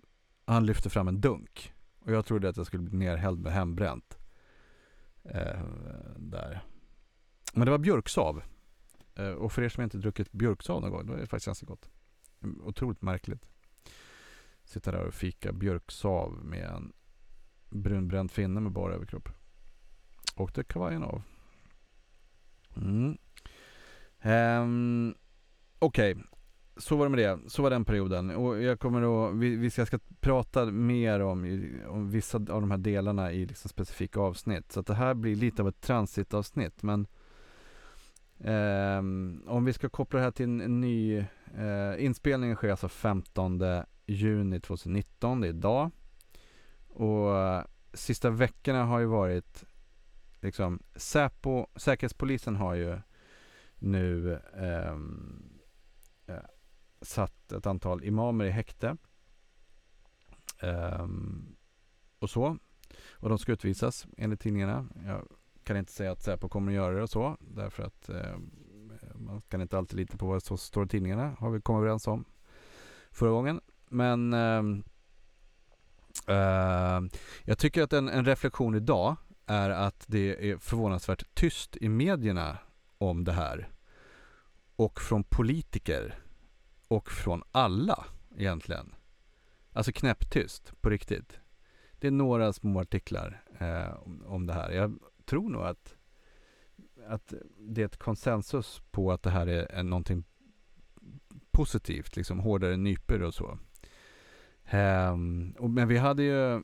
han 0.45 0.65
lyfte 0.65 0.89
fram 0.89 1.07
en 1.07 1.21
dunk. 1.21 1.73
Och 1.99 2.11
jag 2.11 2.25
trodde 2.25 2.49
att 2.49 2.57
jag 2.57 2.65
skulle 2.65 2.83
bli 2.83 2.97
nerhälld 2.97 3.39
med 3.39 3.53
hembränt. 3.53 4.17
Eh, 5.23 5.63
där. 6.17 6.61
Men 7.53 7.65
det 7.65 7.71
var 7.71 7.77
björksav. 7.77 8.43
Eh, 9.15 9.31
och 9.31 9.51
för 9.51 9.61
er 9.61 9.69
som 9.69 9.83
inte 9.83 9.97
druckit 9.97 10.31
björksav 10.31 10.81
någon 10.81 10.91
gång, 10.91 11.05
då 11.05 11.13
är 11.13 11.17
det 11.17 11.27
faktiskt 11.27 11.45
ganska 11.45 11.65
gott. 11.65 11.89
Otroligt 12.63 13.01
märkligt. 13.01 13.49
Sitta 14.63 14.91
där 14.91 15.05
och 15.05 15.13
fika 15.13 15.53
björksav 15.53 16.45
med 16.45 16.65
en 16.65 16.93
brunbränd 17.69 18.31
finne 18.31 18.59
med 18.59 18.71
bara 18.71 18.93
överkropp. 18.93 19.29
Åkte 20.35 20.63
kavajen 20.63 21.03
av. 21.03 21.21
Mm. 22.75 23.17
Um, 24.23 25.15
Okej, 25.79 26.11
okay. 26.11 26.23
så 26.77 26.95
var 26.95 27.05
det 27.05 27.09
med 27.09 27.19
det. 27.19 27.49
Så 27.49 27.61
var 27.61 27.69
den 27.69 27.85
perioden. 27.85 28.29
Och 28.29 28.61
jag 28.61 28.79
kommer 28.79 29.27
att, 29.27 29.35
vi, 29.35 29.55
vi 29.55 29.69
ska, 29.69 29.85
ska 29.85 29.99
prata 30.19 30.65
mer 30.65 31.19
om, 31.19 31.69
om 31.87 32.09
vissa 32.09 32.37
av 32.37 32.61
de 32.61 32.71
här 32.71 32.77
delarna 32.77 33.31
i 33.31 33.45
liksom 33.45 33.69
specifika 33.69 34.19
avsnitt. 34.19 34.71
Så 34.71 34.79
att 34.79 34.87
det 34.87 34.93
här 34.93 35.13
blir 35.13 35.35
lite 35.35 35.61
av 35.61 35.67
ett 35.67 35.81
transitavsnitt. 35.81 36.83
Men 36.83 37.07
Ehm, 38.43 39.43
om 39.47 39.65
vi 39.65 39.73
ska 39.73 39.89
koppla 39.89 40.19
det 40.19 40.23
här 40.23 40.31
till 40.31 40.45
en, 40.45 40.81
ny 40.81 41.17
eh, 41.17 41.63
uh, 41.63 42.05
inspelningen 42.05 42.55
sker 42.55 42.69
alltså 42.69 42.89
15 42.89 43.61
juni 44.05 44.59
2019, 44.59 45.41
det 45.41 45.47
är 45.47 45.49
idag. 45.49 45.91
Och 46.87 47.29
sista 47.93 48.29
veckorna 48.29 48.85
har 48.85 48.99
ju 48.99 49.05
varit 49.05 49.63
liksom 50.39 50.79
Säpo, 50.95 51.67
Säkerhetspolisen 51.75 52.55
har 52.55 52.73
ju 52.73 52.99
nu 53.75 54.39
ehm, 54.57 55.59
eh, 56.25 56.35
satt 57.01 57.51
ett 57.51 57.65
antal 57.65 58.03
imamer 58.03 58.45
i 58.45 58.49
häkte. 58.49 58.97
Eh, 60.61 61.07
och 62.19 62.29
så. 62.29 62.57
Och 63.11 63.29
de 63.29 63.37
ska 63.37 63.51
utvisas 63.51 64.07
enligt 64.17 64.39
tidningarna. 64.39 64.87
Jag 65.05 65.27
kan 65.63 65.77
inte 65.77 65.91
säga 65.91 66.11
att 66.11 66.21
Säpo 66.21 66.49
kommer 66.49 66.71
att 66.71 66.75
göra 66.75 66.95
det 66.95 67.03
och 67.03 67.09
så. 67.09 67.37
Därför 67.39 67.83
att 67.83 68.09
eh, 68.09 68.37
man 69.15 69.41
kan 69.41 69.61
inte 69.61 69.77
alltid 69.77 69.99
lita 69.99 70.17
på 70.17 70.25
vad 70.27 70.43
som 70.43 70.57
står 70.57 70.85
i 70.85 70.87
tidningarna. 70.87 71.35
Har 71.39 71.49
vi 71.49 71.61
kommit 71.61 71.79
överens 71.79 72.07
om 72.07 72.25
förra 73.13 73.29
gången. 73.29 73.61
Men 73.89 74.33
eh, 74.33 74.63
eh, 76.27 77.01
jag 77.43 77.57
tycker 77.57 77.83
att 77.83 77.93
en, 77.93 78.09
en, 78.09 78.25
reflektion 78.25 78.75
idag 78.75 79.15
är 79.45 79.69
att 79.69 80.05
det 80.07 80.51
är 80.51 80.57
förvånansvärt 80.57 81.35
tyst 81.35 81.77
i 81.77 81.89
medierna 81.89 82.57
om 82.97 83.23
det 83.23 83.33
här. 83.33 83.69
Och 84.75 85.01
från 85.01 85.23
politiker. 85.23 86.19
Och 86.87 87.11
från 87.11 87.43
alla 87.51 88.05
egentligen. 88.37 88.95
Alltså 89.71 89.91
knäpptyst 89.91 90.81
på 90.81 90.89
riktigt. 90.89 91.39
Det 91.99 92.07
är 92.07 92.11
några 92.11 92.53
små 92.53 92.79
artiklar 92.79 93.43
eh, 93.59 93.93
om, 93.93 94.25
om 94.25 94.47
det 94.47 94.53
här. 94.53 94.71
Jag 94.71 94.99
tror 95.25 95.49
nog 95.49 95.61
att, 95.61 95.95
att 97.07 97.33
det 97.59 97.81
är 97.81 97.85
ett 97.85 97.97
konsensus 97.97 98.81
på 98.91 99.11
att 99.11 99.23
det 99.23 99.29
här 99.29 99.47
är, 99.47 99.83
någonting 99.83 100.23
positivt, 101.51 102.15
liksom 102.15 102.39
hårdare 102.39 102.77
nyper 102.77 103.21
och 103.21 103.33
så. 103.33 103.59
Um, 104.73 105.55
och, 105.59 105.69
men 105.69 105.87
vi 105.87 105.97
hade 105.97 106.23
ju 106.23 106.63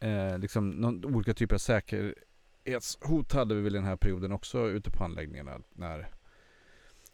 eh, 0.00 0.38
liksom 0.38 0.70
någon, 0.70 1.04
olika 1.04 1.34
typer 1.34 1.54
av 1.54 1.58
säkerhetshot 1.58 3.32
hade 3.32 3.54
vi 3.54 3.60
väl 3.60 3.74
i 3.74 3.78
den 3.78 3.86
här 3.86 3.96
perioden 3.96 4.32
också 4.32 4.68
ute 4.68 4.90
på 4.90 5.04
anläggningarna 5.04 5.60
när 5.72 6.08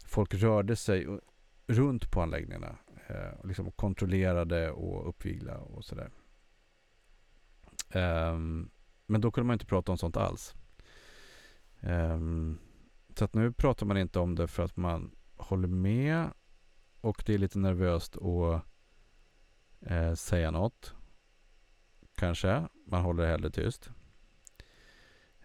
folk 0.07 0.35
rörde 0.35 0.77
sig 0.77 1.19
runt 1.67 2.11
på 2.11 2.23
anläggningarna 2.23 2.77
eh, 3.07 3.39
och 3.39 3.49
liksom 3.49 3.71
kontrollerade 3.71 4.71
och 4.71 5.09
uppvigla 5.09 5.59
och 5.59 5.85
sådär. 5.85 6.11
Um, 7.95 8.71
men 9.07 9.21
då 9.21 9.31
kunde 9.31 9.47
man 9.47 9.55
inte 9.55 9.67
prata 9.67 9.93
om 9.93 9.99
sånt 9.99 10.17
alls. 10.17 10.55
Um, 11.83 12.59
så 13.17 13.25
att 13.25 13.35
nu 13.35 13.53
pratar 13.53 13.87
man 13.87 13.97
inte 13.97 14.19
om 14.19 14.35
det 14.35 14.49
för 14.49 14.63
att 14.63 14.77
man 14.77 15.15
håller 15.37 15.69
med 15.69 16.31
och 17.01 17.23
det 17.27 17.35
är 17.35 17.39
lite 17.39 17.59
nervöst 17.59 18.17
att 18.17 18.63
eh, 19.81 20.15
säga 20.15 20.51
något. 20.51 20.95
Kanske. 22.15 22.69
Man 22.87 23.03
håller 23.03 23.27
hellre 23.27 23.51
tyst. 23.51 23.91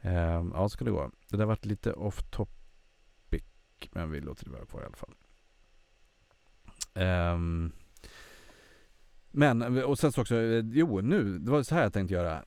Um, 0.01 0.51
ja, 0.55 0.69
ska 0.69 0.85
det 0.85 0.91
gå. 0.91 1.11
Det 1.29 1.37
där 1.37 1.45
varit 1.45 1.65
lite 1.65 1.93
off 1.93 2.23
topic. 2.29 3.43
Men 3.91 4.11
vi 4.11 4.19
låter 4.19 4.45
det 4.45 4.51
vara 4.51 4.65
kvar 4.65 4.81
i 4.81 4.85
alla 4.85 4.95
fall. 4.95 5.15
Um, 7.33 7.71
men, 9.31 9.83
och 9.83 9.99
sen 9.99 10.11
så 10.11 10.21
också, 10.21 10.35
eh, 10.35 10.65
jo 10.71 11.01
nu, 11.01 11.39
det 11.39 11.51
var 11.51 11.63
så 11.63 11.75
här 11.75 11.83
jag 11.83 11.93
tänkte 11.93 12.13
göra. 12.13 12.43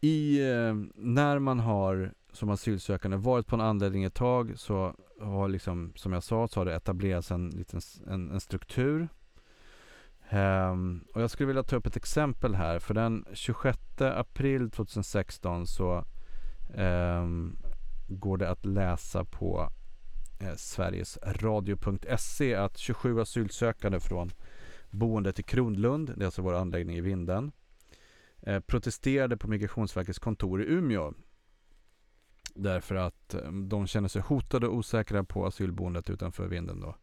I, 0.00 0.40
eh, 0.50 0.74
när 0.94 1.38
man 1.38 1.60
har 1.60 2.14
som 2.32 2.50
asylsökande 2.50 3.16
varit 3.16 3.46
på 3.46 3.56
en 3.56 3.60
anläggning 3.60 4.04
ett 4.04 4.14
tag 4.14 4.52
så 4.56 4.94
har 5.20 5.48
liksom, 5.48 5.92
som 5.96 6.12
jag 6.12 6.22
sa, 6.22 6.48
så 6.48 6.60
har 6.60 6.64
det 6.64 6.74
etablerats 6.74 7.30
en 7.30 7.50
liten 7.50 7.80
en, 8.06 8.30
en 8.30 8.40
struktur. 8.40 9.08
Um, 10.32 11.04
och 11.14 11.22
jag 11.22 11.30
skulle 11.30 11.46
vilja 11.46 11.62
ta 11.62 11.76
upp 11.76 11.86
ett 11.86 11.96
exempel 11.96 12.54
här. 12.54 12.78
För 12.78 12.94
den 12.94 13.24
26 13.32 13.78
april 13.98 14.70
2016 14.70 15.66
så 15.66 16.04
um, 16.74 17.58
går 18.08 18.36
det 18.36 18.50
att 18.50 18.64
läsa 18.64 19.24
på 19.24 19.72
eh, 20.40 20.54
sverigesradio.se 20.56 22.54
att 22.54 22.78
27 22.78 23.20
asylsökande 23.20 24.00
från 24.00 24.30
boendet 24.90 25.38
i 25.38 25.42
Kronlund, 25.42 26.12
det 26.16 26.22
är 26.22 26.26
alltså 26.26 26.42
vår 26.42 26.54
anläggning 26.54 26.96
i 26.96 27.00
Vinden, 27.00 27.52
eh, 28.42 28.60
protesterade 28.60 29.36
på 29.36 29.48
Migrationsverkets 29.48 30.18
kontor 30.18 30.62
i 30.62 30.66
Umeå 30.66 31.14
Därför 32.54 32.94
att 32.94 33.34
eh, 33.34 33.52
de 33.52 33.86
känner 33.86 34.08
sig 34.08 34.22
hotade 34.22 34.66
och 34.66 34.74
osäkra 34.74 35.24
på 35.24 35.46
asylboendet 35.46 36.10
utanför 36.10 36.46
vinden 36.46 36.80
då. 36.80 36.96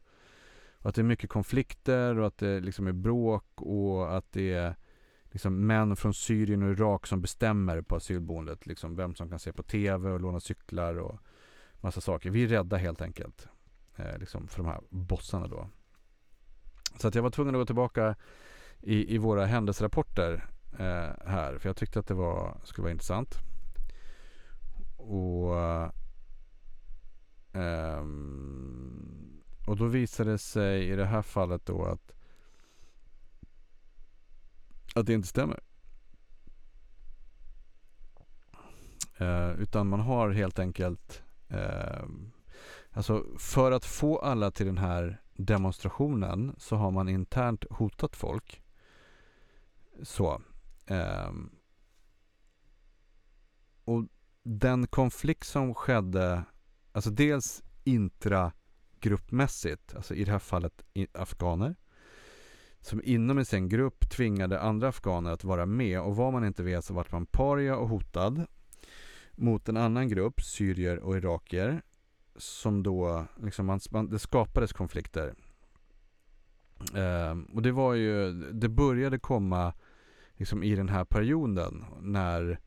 Och 0.80 0.90
att 0.90 0.96
det 0.96 1.02
är 1.02 1.04
mycket 1.04 1.30
konflikter 1.30 2.20
och 2.20 2.28
att 2.28 2.38
det 2.38 2.60
liksom 2.60 2.88
är 2.88 2.92
bråk 2.92 3.46
och 3.56 4.18
att 4.18 4.32
det 4.32 4.54
är 4.54 4.76
liksom 5.24 5.68
män 5.68 5.96
från 5.96 6.14
Syrien 6.14 6.64
och 6.64 6.72
Irak 6.72 7.08
som 7.08 7.22
bestämmer 7.22 7.82
på 7.82 7.96
asylboendet. 7.96 8.66
Liksom 8.66 8.96
vem 8.96 9.16
som 9.16 9.30
kan 9.30 9.40
se 9.40 9.54
på 9.54 9.64
TV 9.64 10.10
och 10.10 10.20
låna 10.20 10.40
cyklar 10.40 10.96
och 10.96 11.20
massa 11.82 12.02
saker. 12.02 12.30
Vi 12.30 12.44
är 12.44 12.48
rädda 12.48 12.78
helt 12.78 13.02
enkelt. 13.02 13.48
Eh, 13.96 14.18
liksom 14.18 14.48
för 14.48 14.58
de 14.64 14.68
här 14.68 14.82
bossarna 14.90 15.48
då. 15.48 15.70
Så 17.00 17.08
att 17.08 17.16
jag 17.16 17.24
var 17.24 17.30
tvungen 17.30 17.56
att 17.56 17.62
gå 17.62 17.66
tillbaka 17.66 18.16
i, 18.82 19.16
i 19.16 19.18
våra 19.18 19.46
händelserapporter 19.46 20.46
eh, 20.80 21.28
här. 21.28 21.58
För 21.58 21.70
jag 21.70 21.76
tyckte 21.76 22.00
att 22.00 22.08
det 22.08 22.14
var, 22.14 22.58
skulle 22.64 22.84
vara 22.84 22.92
intressant. 22.92 23.38
Och, 24.98 25.56
um, 27.54 29.44
och 29.68 29.78
då 29.78 29.86
visade 29.86 30.32
det 30.32 30.38
sig 30.38 30.90
i 30.90 30.96
det 30.96 31.06
här 31.06 31.22
fallet 31.22 31.66
då 31.66 31.86
att, 31.86 32.12
att 34.96 35.06
det 35.06 35.14
inte 35.14 35.28
stämmer. 35.28 35.60
Uh, 39.22 39.52
utan 39.62 39.88
man 39.88 40.00
har 40.00 40.30
helt 40.30 40.60
enkelt 40.60 41.24
uh, 41.54 42.06
Alltså 42.98 43.26
för 43.38 43.72
att 43.72 43.86
få 43.86 44.20
alla 44.20 44.52
till 44.52 44.66
den 44.66 44.78
här 44.78 45.22
demonstrationen 45.34 46.56
så 46.58 46.76
har 46.76 46.92
man 46.92 47.10
internt 47.10 47.66
hotat 47.70 48.16
folk. 48.16 48.64
Så. 50.04 50.42
Um, 50.88 51.52
och 53.86 54.04
den 54.48 54.88
konflikt 54.88 55.48
som 55.48 55.74
skedde, 55.74 56.44
alltså 56.92 57.10
dels 57.10 57.64
intragruppmässigt, 57.84 59.96
alltså 59.96 60.14
i 60.14 60.24
det 60.24 60.32
här 60.32 60.40
fallet 60.40 60.84
afghaner, 61.14 61.76
som 62.82 63.02
inom 63.04 63.38
en 63.38 63.46
sin 63.46 63.70
grupp 63.70 64.10
tvingade 64.10 64.60
andra 64.60 64.88
afghaner 64.88 65.32
att 65.32 65.44
vara 65.44 65.66
med 65.66 66.02
och 66.02 66.16
vad 66.16 66.34
man 66.34 66.46
inte 66.46 66.64
vet 66.64 66.86
så 66.86 66.94
vart 66.94 67.12
man 67.12 67.26
paria 67.26 67.78
och 67.78 67.90
hotad 67.90 68.46
mot 69.32 69.70
en 69.70 69.78
annan 69.78 70.10
grupp, 70.10 70.42
syrier 70.42 71.00
och 71.00 71.18
irakier, 71.18 71.82
som 72.36 72.84
då, 72.84 73.26
liksom 73.44 73.66
man, 73.66 73.80
man, 73.92 74.10
det 74.10 74.20
skapades 74.20 74.74
konflikter. 74.74 75.34
Um, 76.94 77.44
och 77.44 77.62
det 77.62 77.72
var 77.72 77.94
ju, 77.94 78.34
det 78.34 78.70
började 78.70 79.20
komma 79.20 79.74
liksom 80.34 80.64
i 80.64 80.76
den 80.76 80.90
här 80.90 81.06
perioden 81.06 81.86
när 82.02 82.60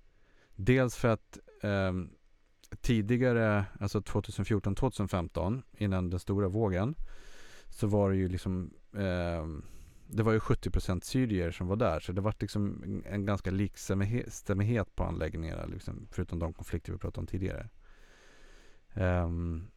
dels 0.64 0.96
för 0.96 1.09
att 1.09 1.38
eh, 1.62 1.92
tidigare, 2.81 3.64
alltså 3.81 4.01
2014-2015, 4.01 5.62
innan 5.79 6.11
den 6.11 6.20
stora 6.20 6.49
vågen, 6.49 6.94
så 7.68 7.87
var 7.87 8.11
det 8.11 8.16
ju 8.16 8.29
liksom 8.29 8.70
eh, 8.96 9.46
det 10.12 10.23
var 10.23 10.33
ju 10.33 10.38
70% 10.38 11.01
syrier 11.01 11.51
som 11.51 11.66
var 11.66 11.77
där 11.77 12.01
så 12.01 12.12
det 12.12 12.20
var 12.20 12.35
liksom 12.40 12.83
en 13.07 13.27
ganska 13.27 13.51
likstämmighet 13.51 14.96
på 14.96 15.05
anläggningarna 15.05 15.64
liksom, 15.64 16.07
förutom 16.11 16.38
de 16.38 16.53
konflikter 16.53 16.92
vi 16.92 16.99
pratade 16.99 17.20
om 17.20 17.27
tidigare. 17.27 17.68
Um, 18.94 19.70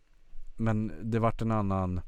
men 0.56 0.92
det 1.04 1.20
vart 1.20 1.42
en 1.42 1.52
annan 1.52 2.02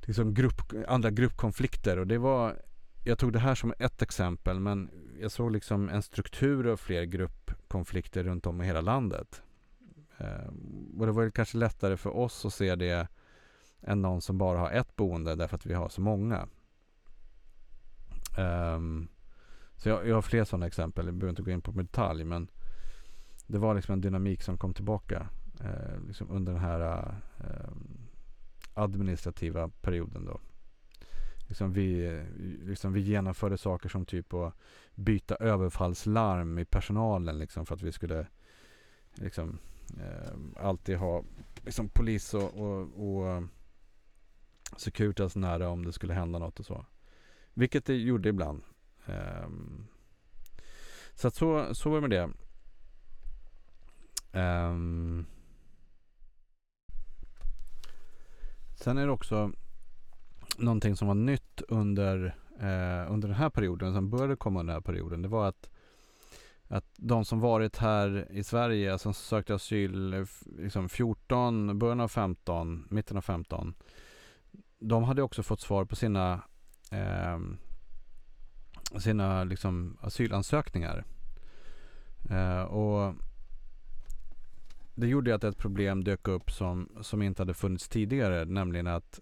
liksom 0.00 0.34
grupp, 0.34 0.62
andra 0.88 1.10
gruppkonflikter 1.10 1.98
och 1.98 2.06
det 2.06 2.18
var 2.18 2.62
jag 3.04 3.18
tog 3.18 3.32
det 3.32 3.38
här 3.38 3.54
som 3.54 3.74
ett 3.78 4.02
exempel 4.02 4.60
men 4.60 4.90
jag 5.20 5.30
såg 5.30 5.52
liksom 5.52 5.88
en 5.88 6.02
struktur 6.02 6.66
av 6.66 6.76
fler 6.76 7.04
gruppkonflikter 7.04 8.24
runt 8.24 8.46
om 8.46 8.62
i 8.62 8.66
hela 8.66 8.80
landet. 8.80 9.42
Eh, 10.18 10.48
och 10.98 11.06
det 11.06 11.12
var 11.12 11.30
kanske 11.30 11.58
lättare 11.58 11.96
för 11.96 12.16
oss 12.16 12.44
att 12.44 12.54
se 12.54 12.74
det 12.74 13.08
än 13.82 14.02
någon 14.02 14.20
som 14.20 14.38
bara 14.38 14.58
har 14.58 14.70
ett 14.70 14.96
boende 14.96 15.34
därför 15.34 15.56
att 15.56 15.66
vi 15.66 15.74
har 15.74 15.88
så 15.88 16.00
många. 16.00 16.48
Um, 18.38 19.08
så 19.76 19.88
jag, 19.88 20.08
jag, 20.08 20.14
har 20.14 20.22
fler 20.22 20.44
sådana 20.44 20.66
exempel, 20.66 21.06
jag 21.06 21.14
behöver 21.14 21.30
inte 21.30 21.42
gå 21.42 21.50
in 21.50 21.62
på 21.62 21.70
detalj 21.70 22.24
men 22.24 22.50
det 23.46 23.58
var 23.58 23.74
liksom 23.74 23.92
en 23.92 24.00
dynamik 24.00 24.42
som 24.42 24.58
kom 24.58 24.74
tillbaka 24.74 25.28
eh, 25.60 26.00
liksom 26.06 26.30
under 26.30 26.52
den 26.52 26.62
här 26.62 27.14
eh, 27.38 27.72
administrativa 28.74 29.68
perioden 29.68 30.24
då 30.24 30.40
liksom 31.48 31.72
vi, 31.72 32.06
eh, 32.06 32.24
liksom 32.66 32.92
vi 32.92 33.00
genomförde 33.00 33.58
saker 33.58 33.88
som 33.88 34.06
typ 34.06 34.34
att 34.34 34.54
byta 34.94 35.34
överfallslarm 35.34 36.58
i 36.58 36.64
personalen 36.64 37.38
liksom 37.38 37.66
för 37.66 37.74
att 37.74 37.82
vi 37.82 37.92
skulle 37.92 38.26
liksom 39.14 39.58
eh, 40.00 40.64
alltid 40.66 40.96
ha 40.96 41.24
liksom 41.64 41.88
polis 41.88 42.34
och, 42.34 42.54
och, 42.54 42.88
och 42.96 43.28
eh, 43.28 43.42
Securitas 44.76 45.36
nära 45.36 45.68
om 45.68 45.84
det 45.84 45.92
skulle 45.92 46.14
hända 46.14 46.38
något 46.38 46.60
och 46.60 46.66
så. 46.66 46.86
Vilket 47.54 47.84
det 47.84 47.94
gjorde 47.94 48.28
ibland. 48.28 48.62
Eh, 49.06 49.48
så 51.14 51.28
att 51.28 51.34
så, 51.34 51.74
så 51.74 51.90
var 51.90 52.00
det 52.00 52.08
med 52.08 52.10
det. 52.10 52.30
Eh, 54.40 54.74
sen 58.74 58.98
är 58.98 59.06
det 59.06 59.12
också 59.12 59.52
någonting 60.58 60.96
som 60.96 61.08
var 61.08 61.14
nytt 61.14 61.62
under, 61.68 62.36
eh, 62.58 63.12
under 63.12 63.28
den 63.28 63.36
här 63.36 63.50
perioden, 63.50 63.94
som 63.94 64.10
började 64.10 64.36
komma 64.36 64.60
under 64.60 64.74
den 64.74 64.82
här 64.82 64.92
perioden, 64.92 65.22
det 65.22 65.28
var 65.28 65.48
att 65.48 65.70
att 66.68 66.84
de 66.96 67.24
som 67.24 67.40
varit 67.40 67.76
här 67.76 68.28
i 68.30 68.44
Sverige, 68.44 68.92
alltså 68.92 69.02
som 69.02 69.14
sökte 69.14 69.54
asyl 69.54 70.26
liksom 70.58 70.88
14, 70.88 71.78
början 71.78 72.00
av 72.00 72.08
15, 72.08 72.86
mitten 72.90 73.16
av 73.16 73.20
15. 73.20 73.74
De 74.78 75.04
hade 75.04 75.22
också 75.22 75.42
fått 75.42 75.60
svar 75.60 75.84
på 75.84 75.96
sina 75.96 76.42
eh, 76.90 77.38
sina 79.00 79.44
liksom 79.44 79.98
asylansökningar. 80.00 81.04
Eh, 82.30 82.62
och 82.62 83.14
det 84.94 85.06
gjorde 85.06 85.34
att 85.34 85.44
ett 85.44 85.58
problem 85.58 86.04
dök 86.04 86.28
upp 86.28 86.50
som, 86.50 86.88
som 87.00 87.22
inte 87.22 87.42
hade 87.42 87.54
funnits 87.54 87.88
tidigare, 87.88 88.44
nämligen 88.44 88.86
att 88.86 89.20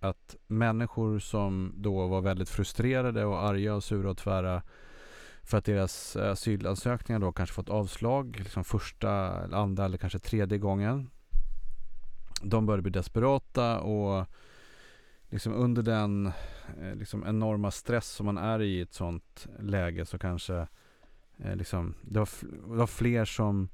att 0.00 0.36
människor 0.46 1.18
som 1.18 1.72
då 1.76 2.06
var 2.06 2.20
väldigt 2.20 2.48
frustrerade 2.48 3.24
och 3.24 3.42
arga 3.42 3.74
och 3.74 3.84
sura 3.84 4.10
och 4.10 4.16
tvära 4.16 4.62
för 5.42 5.58
att 5.58 5.64
deras 5.64 6.16
asylansökningar 6.16 7.20
då 7.20 7.32
kanske 7.32 7.54
fått 7.54 7.68
avslag 7.68 8.36
liksom 8.38 8.64
första, 8.64 9.10
andra 9.56 9.84
eller 9.84 9.98
kanske 9.98 10.18
tredje 10.18 10.58
gången. 10.58 11.10
De 12.42 12.66
började 12.66 12.82
bli 12.82 12.92
desperata 12.92 13.80
och 13.80 14.26
liksom 15.28 15.52
under 15.52 15.82
den 15.82 16.26
eh, 16.80 16.94
liksom 16.94 17.26
enorma 17.26 17.70
stress 17.70 18.08
som 18.08 18.26
man 18.26 18.38
är 18.38 18.62
i 18.62 18.80
ett 18.80 18.94
sånt 18.94 19.46
läge 19.58 20.06
så 20.06 20.18
kanske 20.18 20.66
eh, 21.38 21.56
liksom, 21.56 21.94
det, 22.02 22.18
var 22.18 22.28
det 22.42 22.76
var 22.76 22.86
fler 22.86 23.24
som 23.24 23.68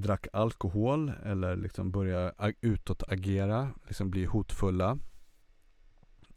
drack 0.00 0.26
alkohol 0.32 1.12
eller 1.24 1.56
liksom 1.56 1.90
började 1.90 2.54
utåtagera, 2.60 3.70
liksom 3.86 4.10
bli 4.10 4.24
hotfulla. 4.24 4.98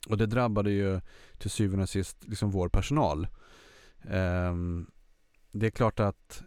Och 0.09 0.17
det 0.17 0.25
drabbade 0.25 0.71
ju 0.71 1.01
till 1.37 1.49
syvende 1.49 1.83
och 1.83 1.89
sist 1.89 2.17
liksom 2.27 2.51
vår 2.51 2.69
personal. 2.69 3.27
Um, 4.03 4.91
det 5.51 5.65
är 5.65 5.71
klart 5.71 5.99
att 5.99 6.43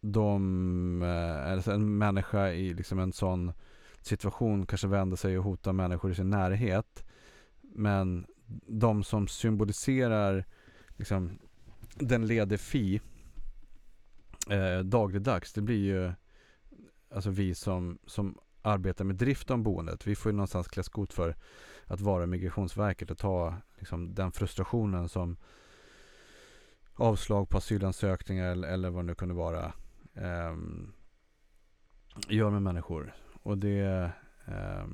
de, 0.00 1.02
alltså 1.46 1.72
en 1.72 1.98
människa 1.98 2.48
i 2.48 2.74
liksom 2.74 2.98
en 2.98 3.12
sån 3.12 3.52
situation 4.00 4.66
kanske 4.66 4.86
vänder 4.86 5.16
sig 5.16 5.38
och 5.38 5.44
hotar 5.44 5.72
människor 5.72 6.10
i 6.10 6.14
sin 6.14 6.30
närhet. 6.30 7.04
Men 7.60 8.26
de 8.66 9.04
som 9.04 9.28
symboliserar 9.28 10.44
liksom, 10.96 11.38
den 11.94 12.26
lede 12.26 12.58
fi 12.58 13.00
eh, 14.50 14.78
dagligdags, 14.78 15.52
det 15.52 15.62
blir 15.62 15.84
ju 15.84 16.12
alltså 17.14 17.30
vi 17.30 17.54
som, 17.54 17.98
som 18.06 18.38
arbetar 18.62 19.04
med 19.04 19.16
drift 19.16 19.50
av 19.50 19.58
boendet. 19.58 20.06
Vi 20.06 20.16
får 20.16 20.32
ju 20.32 20.36
någonstans 20.36 20.68
klä 20.68 20.82
skot 20.82 21.12
för 21.12 21.36
att 21.84 22.00
vara 22.00 22.26
Migrationsverket 22.26 23.10
och 23.10 23.18
ta 23.18 23.54
liksom, 23.78 24.14
den 24.14 24.32
frustrationen 24.32 25.08
som 25.08 25.36
avslag 26.94 27.48
på 27.48 27.58
asylansökningar 27.58 28.46
eller, 28.46 28.68
eller 28.68 28.90
vad 28.90 29.04
det 29.04 29.06
nu 29.06 29.14
kunde 29.14 29.34
vara 29.34 29.64
eh, 30.14 30.56
gör 32.28 32.50
med 32.50 32.62
människor. 32.62 33.14
Och 33.42 33.58
det 33.58 34.10
eh, 34.46 34.86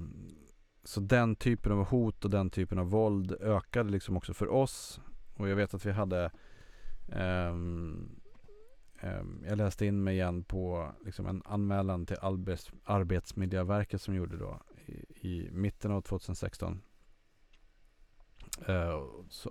så 0.84 1.00
den 1.00 1.36
typen 1.36 1.72
av 1.72 1.84
hot 1.84 2.24
och 2.24 2.30
den 2.30 2.50
typen 2.50 2.78
av 2.78 2.90
våld 2.90 3.32
ökade 3.32 3.90
liksom 3.90 4.16
också 4.16 4.34
för 4.34 4.48
oss. 4.48 5.00
Och 5.34 5.48
jag 5.48 5.56
vet 5.56 5.74
att 5.74 5.86
vi 5.86 5.92
hade 5.92 6.30
um, 7.06 8.19
Ehm, 9.00 9.44
jag 9.48 9.58
läste 9.58 9.86
in 9.86 10.04
mig 10.04 10.14
igen 10.14 10.44
på 10.44 10.92
liksom 11.04 11.26
en 11.26 11.42
anmälan 11.44 12.06
till 12.06 12.16
Arbets, 12.22 12.70
Arbetsmiljöverket 12.84 14.02
som 14.02 14.14
gjorde 14.14 14.36
då 14.36 14.60
i, 14.86 15.28
i 15.28 15.50
mitten 15.52 15.90
av 15.90 16.00
2016. 16.00 16.82
Eh, 18.66 19.02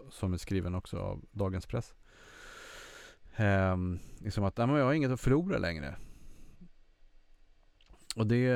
som 0.09 0.33
är 0.33 0.37
skriven 0.37 0.75
också 0.75 0.97
av 0.97 1.25
Dagens 1.31 1.65
Press. 1.65 1.93
Eh, 3.35 3.77
liksom 4.19 4.43
att, 4.43 4.57
jag 4.57 4.67
har 4.67 4.93
inget 4.93 5.11
att 5.11 5.21
förlora 5.21 5.57
längre. 5.57 5.95
Och 8.15 8.27
det, 8.27 8.47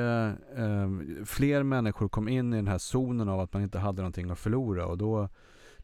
eh, 0.56 0.90
fler 1.24 1.62
människor 1.62 2.08
kom 2.08 2.28
in 2.28 2.52
i 2.52 2.56
den 2.56 2.68
här 2.68 2.78
zonen 2.78 3.28
av 3.28 3.40
att 3.40 3.52
man 3.52 3.62
inte 3.62 3.78
hade 3.78 4.02
någonting 4.02 4.30
att 4.30 4.38
förlora 4.38 4.86
och 4.86 4.98
då 4.98 5.28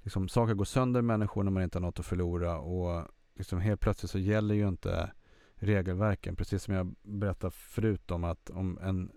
liksom 0.03 0.29
saker 0.29 0.55
går 0.55 0.65
sönder 0.65 1.03
människor 1.03 1.43
när 1.43 1.51
man 1.51 1.63
inte 1.63 1.79
har 1.79 1.83
något 1.83 1.99
att 1.99 2.07
förlora 2.07 2.59
och 2.59 3.07
liksom 3.35 3.61
helt 3.61 3.81
plötsligt 3.81 4.11
så 4.11 4.19
gäller 4.19 4.55
ju 4.55 4.69
inte 4.69 5.11
regelverken. 5.55 6.37
Precis 6.37 6.63
som 6.63 6.75
jag 6.75 6.95
berättade 7.03 7.51
förut 7.51 8.11
om 8.11 8.25
att 8.25 8.51
om 8.51 8.79
en, 8.83 9.13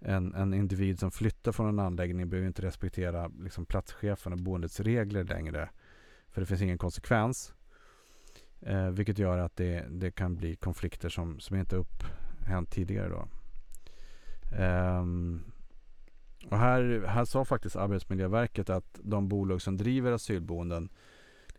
en, 0.00 0.34
en 0.34 0.54
individ 0.54 0.98
som 0.98 1.10
flyttar 1.10 1.52
från 1.52 1.68
en 1.68 1.78
anläggning 1.78 2.28
behöver 2.28 2.46
inte 2.46 2.62
respektera 2.62 3.28
liksom 3.28 3.66
platschefen 3.66 4.32
och 4.32 4.38
boendets 4.38 4.80
regler 4.80 5.24
längre. 5.24 5.70
För 6.28 6.40
det 6.40 6.46
finns 6.46 6.62
ingen 6.62 6.78
konsekvens. 6.78 7.54
Eh, 8.60 8.90
vilket 8.90 9.18
gör 9.18 9.38
att 9.38 9.56
det, 9.56 9.86
det 9.90 10.10
kan 10.10 10.36
bli 10.36 10.56
konflikter 10.56 11.08
som, 11.08 11.40
som 11.40 11.56
inte 11.56 11.76
upphänt 11.76 12.70
tidigare 12.70 13.08
då. 13.08 13.28
Eh, 14.56 15.04
och 16.50 16.58
här, 16.58 17.04
här 17.06 17.24
sa 17.24 17.44
faktiskt 17.44 17.76
Arbetsmiljöverket 17.76 18.70
att 18.70 18.98
de 19.02 19.28
bolag 19.28 19.62
som 19.62 19.76
driver 19.76 20.12
asylboenden 20.12 20.88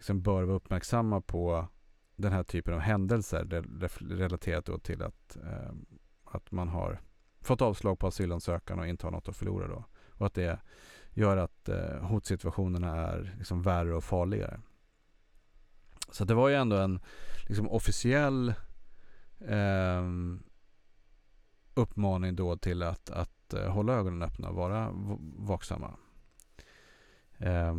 liksom 0.01 0.21
bör 0.21 0.43
vara 0.43 0.55
uppmärksamma 0.55 1.21
på 1.21 1.67
den 2.15 2.31
här 2.31 2.43
typen 2.43 2.73
av 2.73 2.79
händelser 2.79 3.63
relaterat 3.99 4.65
då 4.65 4.77
till 4.77 5.03
att, 5.03 5.37
eh, 5.37 5.71
att 6.23 6.51
man 6.51 6.67
har 6.67 7.01
fått 7.41 7.61
avslag 7.61 7.99
på 7.99 8.07
asylansökan 8.07 8.79
och 8.79 8.87
inte 8.87 9.05
har 9.05 9.11
något 9.11 9.27
att 9.27 9.35
förlora 9.35 9.67
då. 9.67 9.85
Och 10.07 10.25
att 10.25 10.33
det 10.33 10.59
gör 11.11 11.37
att 11.37 11.69
eh, 11.69 12.03
hotsituationerna 12.03 12.95
är 12.95 13.35
liksom 13.37 13.61
värre 13.61 13.95
och 13.95 14.03
farligare. 14.03 14.59
Så 16.11 16.25
det 16.25 16.33
var 16.33 16.49
ju 16.49 16.55
ändå 16.55 16.77
en 16.77 16.99
liksom, 17.47 17.69
officiell 17.69 18.53
eh, 19.39 20.03
uppmaning 21.73 22.35
då 22.35 22.57
till 22.57 22.83
att, 22.83 23.09
att 23.09 23.53
eh, 23.53 23.71
hålla 23.71 23.93
ögonen 23.93 24.21
öppna 24.21 24.49
och 24.49 24.55
vara 24.55 24.89
vaksamma. 25.37 25.97
Eh, 27.37 27.75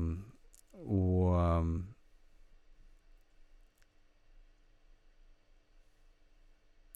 och 0.82 1.40
ehm, 1.40 1.94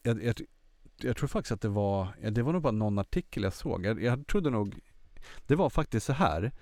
jag, 0.06 0.24
jag, 0.24 0.34
jag, 0.96 1.16
tror 1.16 1.28
faktiskt 1.28 1.52
att 1.52 1.60
det 1.60 1.68
var, 1.68 2.30
det 2.30 2.42
var 2.42 2.52
nog 2.52 2.62
bara 2.62 2.72
någon 2.72 2.98
artikel 2.98 3.42
jag 3.42 3.52
såg. 3.52 3.86
Jag, 3.86 4.02
jag 4.02 4.26
trodde 4.26 4.50
nog, 4.50 4.78
det 5.46 5.54
var 5.54 5.70
faktiskt 5.70 6.06
så 6.06 6.12
här. 6.12 6.52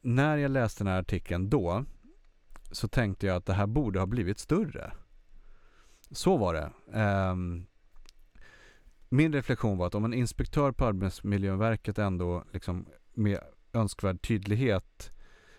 När 0.00 0.36
jag 0.36 0.50
läste 0.50 0.84
den 0.84 0.92
här 0.92 1.00
artikeln 1.00 1.50
då 1.50 1.84
så 2.70 2.88
tänkte 2.88 3.26
jag 3.26 3.36
att 3.36 3.46
det 3.46 3.52
här 3.52 3.66
borde 3.66 3.98
ha 3.98 4.06
blivit 4.06 4.38
större. 4.38 4.92
Så 6.10 6.36
var 6.36 6.54
det. 6.54 6.98
Um, 7.30 7.66
min 9.08 9.32
reflektion 9.32 9.78
var 9.78 9.86
att 9.86 9.94
om 9.94 10.04
en 10.04 10.14
inspektör 10.14 10.72
på 10.72 10.84
Arbetsmiljöverket 10.84 11.98
ändå 11.98 12.44
liksom 12.52 12.86
med 13.14 13.40
önskvärd 13.72 14.22
tydlighet 14.22 15.12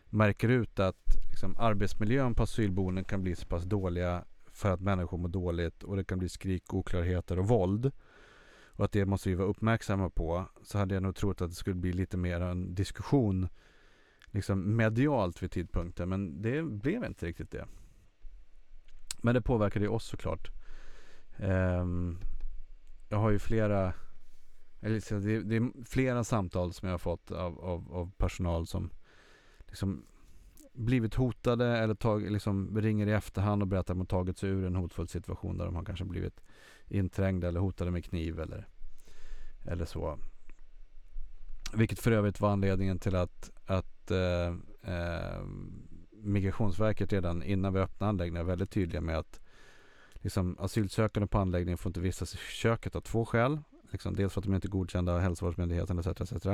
märker 0.09 0.49
ut 0.49 0.79
att 0.79 1.15
liksom 1.29 1.55
arbetsmiljön 1.57 2.35
på 2.35 2.43
asylboenden 2.43 3.03
kan 3.03 3.23
bli 3.23 3.35
så 3.35 3.45
pass 3.45 3.63
dåliga 3.63 4.25
för 4.57 4.71
att 4.71 4.81
människor 4.81 5.17
mår 5.17 5.29
dåligt 5.29 5.83
och 5.83 5.95
det 5.95 6.03
kan 6.03 6.19
bli 6.19 6.29
skrik, 6.29 6.73
oklarheter 6.73 7.39
och 7.39 7.47
våld 7.47 7.91
och 8.65 8.85
att 8.85 8.91
det 8.91 9.05
måste 9.05 9.29
vi 9.29 9.35
vara 9.35 9.47
uppmärksamma 9.47 10.09
på 10.09 10.45
så 10.63 10.77
hade 10.77 10.93
jag 10.93 11.03
nog 11.03 11.15
trott 11.15 11.41
att 11.41 11.49
det 11.49 11.55
skulle 11.55 11.75
bli 11.75 11.93
lite 11.93 12.17
mer 12.17 12.41
en 12.41 12.75
diskussion 12.75 13.47
liksom 14.31 14.75
medialt 14.75 15.43
vid 15.43 15.51
tidpunkten 15.51 16.09
men 16.09 16.41
det 16.41 16.63
blev 16.63 17.03
inte 17.03 17.25
riktigt 17.25 17.51
det. 17.51 17.65
Men 19.21 19.35
det 19.35 19.41
påverkade 19.41 19.85
ju 19.85 19.91
oss 19.91 20.05
såklart. 20.05 20.51
Um, 21.39 22.19
jag 23.09 23.17
har 23.17 23.29
ju 23.29 23.39
flera 23.39 23.93
eller 24.81 25.19
det, 25.19 25.41
det 25.41 25.55
är 25.55 25.85
flera 25.85 26.23
samtal 26.23 26.73
som 26.73 26.87
jag 26.87 26.93
har 26.93 26.99
fått 26.99 27.31
av, 27.31 27.59
av, 27.59 27.93
av 27.93 28.11
personal 28.17 28.67
som 28.67 28.89
liksom 29.67 30.05
blivit 30.77 31.15
hotade 31.15 31.77
eller 31.77 31.95
tag, 31.95 32.31
liksom 32.31 32.77
ringer 32.81 33.07
i 33.07 33.11
efterhand 33.11 33.61
och 33.61 33.67
berättar 33.67 33.93
att 33.93 33.99
de 33.99 34.05
tagit 34.05 34.37
sig 34.37 34.49
ur 34.49 34.65
en 34.65 34.75
hotfull 34.75 35.07
situation 35.07 35.57
där 35.57 35.65
de 35.65 35.75
har 35.75 35.83
kanske 35.83 36.05
blivit 36.05 36.41
inträngda 36.87 37.47
eller 37.47 37.59
hotade 37.59 37.91
med 37.91 38.05
kniv 38.05 38.39
eller, 38.39 38.67
eller 39.65 39.85
så. 39.85 40.19
Vilket 41.73 41.99
för 41.99 42.11
övrigt 42.11 42.41
var 42.41 42.51
anledningen 42.51 42.99
till 42.99 43.15
att, 43.15 43.51
att 43.65 44.11
eh, 44.11 44.47
eh, 44.93 45.41
Migrationsverket 46.11 47.13
redan 47.13 47.43
innan 47.43 47.73
vi 47.73 47.79
öppnade 47.79 48.09
anläggningen 48.09 48.45
var 48.45 48.51
väldigt 48.51 48.71
tydliga 48.71 49.01
med 49.01 49.17
att 49.17 49.39
liksom, 50.13 50.57
asylsökande 50.59 51.27
på 51.27 51.37
anläggningen 51.37 51.77
får 51.77 51.89
inte 51.89 51.99
vistas 51.99 52.33
i 52.33 52.37
köket 52.37 52.95
av 52.95 53.01
två 53.01 53.25
skäl. 53.25 53.59
Liksom, 53.91 54.15
dels 54.15 54.33
för 54.33 54.41
att 54.41 54.45
de 54.45 54.53
inte 54.53 54.67
är 54.67 54.69
godkända 54.69 55.13
av 55.13 55.19
hälsovårdsmyndigheten 55.19 55.99
etc, 55.99 56.07
etc. 56.07 56.45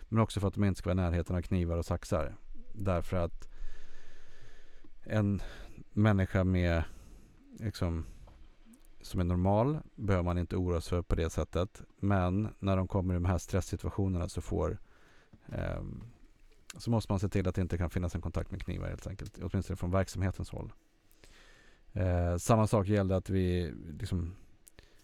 Men 0.00 0.18
också 0.18 0.40
för 0.40 0.48
att 0.48 0.54
de 0.54 0.64
inte 0.64 0.78
ska 0.78 0.94
vara 0.94 1.06
i 1.06 1.10
närheten 1.10 1.36
av 1.36 1.42
knivar 1.42 1.76
och 1.76 1.84
saxar. 1.84 2.36
Därför 2.72 3.16
att 3.16 3.48
en 5.04 5.42
människa 5.92 6.44
med 6.44 6.84
liksom, 7.58 8.06
som 9.00 9.20
är 9.20 9.24
normal 9.24 9.78
behöver 9.94 10.24
man 10.24 10.38
inte 10.38 10.56
oroa 10.56 10.80
sig 10.80 10.90
för 10.90 11.02
på 11.02 11.14
det 11.14 11.30
sättet. 11.30 11.82
Men 12.00 12.48
när 12.58 12.76
de 12.76 12.88
kommer 12.88 13.14
i 13.14 13.16
de 13.16 13.24
här 13.24 13.38
stresssituationerna 13.38 14.28
så 14.28 14.40
får 14.40 14.78
eh, 15.48 15.82
så 16.78 16.90
måste 16.90 17.12
man 17.12 17.20
se 17.20 17.28
till 17.28 17.48
att 17.48 17.54
det 17.54 17.60
inte 17.62 17.78
kan 17.78 17.90
finnas 17.90 18.14
en 18.14 18.20
kontakt 18.20 18.50
med 18.50 18.62
knivar 18.62 18.88
helt 18.88 19.06
enkelt. 19.06 19.38
Åtminstone 19.42 19.76
från 19.76 19.90
verksamhetens 19.90 20.50
håll. 20.50 20.72
Eh, 21.92 22.36
samma 22.36 22.66
sak 22.66 22.86
gällde 22.86 23.16
att 23.16 23.30
vi, 23.30 23.72
liksom, 23.98 24.34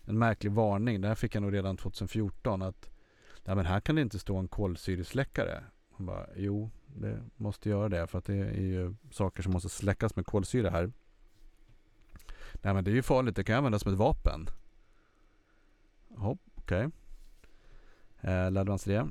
en 0.02 0.18
märklig 0.18 0.52
varning, 0.52 1.00
det 1.00 1.08
här 1.08 1.14
fick 1.14 1.34
jag 1.34 1.42
nog 1.42 1.52
redan 1.52 1.76
2014 1.76 2.62
att 2.62 2.90
Nej 3.44 3.56
men 3.56 3.66
här 3.66 3.80
kan 3.80 3.94
det 3.94 4.02
inte 4.02 4.18
stå 4.18 4.36
en 4.36 4.48
kolsyresläckare. 4.48 5.64
Hon 5.90 6.06
bara, 6.06 6.26
jo 6.36 6.70
det 6.94 7.22
måste 7.37 7.68
göra 7.68 7.88
det 7.88 8.07
för 8.07 8.18
att 8.18 8.24
det 8.24 8.35
är 8.35 8.61
ju 8.61 8.94
saker 9.11 9.42
som 9.42 9.53
måste 9.53 9.68
släckas 9.68 10.16
med 10.16 10.26
kolsyra 10.26 10.70
här. 10.70 10.92
Nej 12.62 12.74
men 12.74 12.85
det 12.85 12.90
är 12.90 12.94
ju 12.94 13.03
farligt, 13.03 13.37
det 13.37 13.44
kan 13.44 13.57
användas 13.57 13.83
som 13.83 13.92
ett 13.92 13.98
vapen. 13.98 14.50
Hopp, 16.16 16.40
okej. 16.55 16.87
Okay. 16.87 16.90
Eh, 18.33 18.50
lärde 18.50 18.70
man 18.70 18.79
sig 18.79 18.94
det. 18.94 19.09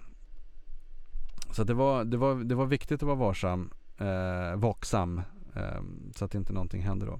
Så 1.52 1.64
det 1.64 1.74
var, 1.74 2.06
det, 2.06 2.18
var, 2.18 2.36
det 2.36 2.56
var 2.56 2.66
viktigt 2.66 3.04
att 3.04 3.08
vara 3.08 3.16
varsam, 3.16 3.72
eh, 3.98 4.56
vaksam 4.56 5.22
eh, 5.56 5.82
så 6.16 6.26
att 6.26 6.36
inte 6.36 6.54
någonting 6.54 6.82
händer 6.82 7.08
då. 7.08 7.20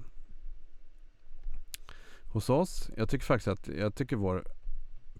Hos 2.32 2.50
oss, 2.50 2.90
jag 2.96 3.08
tycker 3.08 3.24
faktiskt 3.24 3.48
att 3.48 3.68
jag 3.68 3.94
tycker 3.94 4.16
vår 4.16 4.44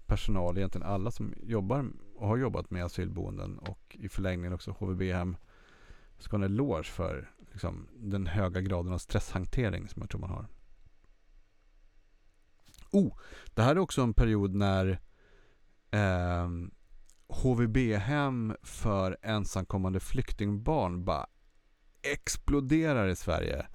personal, 0.05 0.57
egentligen 0.57 0.87
alla 0.87 1.11
som 1.11 1.33
jobbar 1.43 1.85
och 2.21 2.27
har 2.27 2.37
jobbat 2.37 2.71
med 2.71 2.85
asylboenden 2.85 3.57
och 3.57 3.97
i 3.99 4.09
förlängningen 4.09 4.53
också 4.53 4.71
HVB-hem 4.71 5.37
ska 6.17 6.37
ha 6.37 6.45
en 6.45 6.51
eloge 6.51 6.83
för 6.83 7.31
liksom, 7.51 7.87
den 7.95 8.27
höga 8.27 8.61
graden 8.61 8.93
av 8.93 8.97
stresshantering 8.97 9.87
som 9.87 10.01
jag 10.01 10.09
tror 10.09 10.21
man 10.21 10.29
har. 10.29 10.47
Oh, 12.91 13.17
det 13.53 13.61
här 13.61 13.75
är 13.75 13.79
också 13.79 14.01
en 14.01 14.13
period 14.13 14.55
när 14.55 15.01
eh, 15.91 16.49
HVB-hem 17.27 18.55
för 18.61 19.17
ensamkommande 19.21 19.99
flyktingbarn 19.99 21.05
bara 21.05 21.27
exploderar 22.01 23.07
i 23.07 23.15
Sverige. 23.15 23.67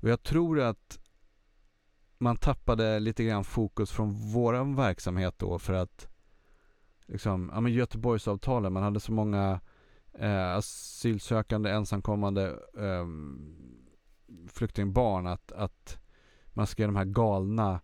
Och 0.00 0.08
jag 0.08 0.22
tror 0.22 0.60
att 0.60 0.98
man 2.18 2.36
tappade 2.36 3.00
lite 3.00 3.24
grann 3.24 3.44
fokus 3.44 3.90
från 3.90 4.32
vår 4.32 4.76
verksamhet 4.76 5.34
då 5.38 5.58
för 5.58 5.72
att 5.72 6.13
liksom, 7.06 7.50
ja 7.54 7.60
men 7.60 7.72
Göteborgsavtalen, 7.72 8.72
man 8.72 8.82
hade 8.82 9.00
så 9.00 9.12
många 9.12 9.60
eh, 10.18 10.54
asylsökande, 10.54 11.70
ensamkommande 11.70 12.58
eh, 12.78 13.06
flyktingbarn 14.48 15.26
att, 15.26 15.52
att 15.52 15.98
man 16.46 16.66
skrev 16.66 16.88
de 16.88 16.96
här 16.96 17.04
galna 17.04 17.80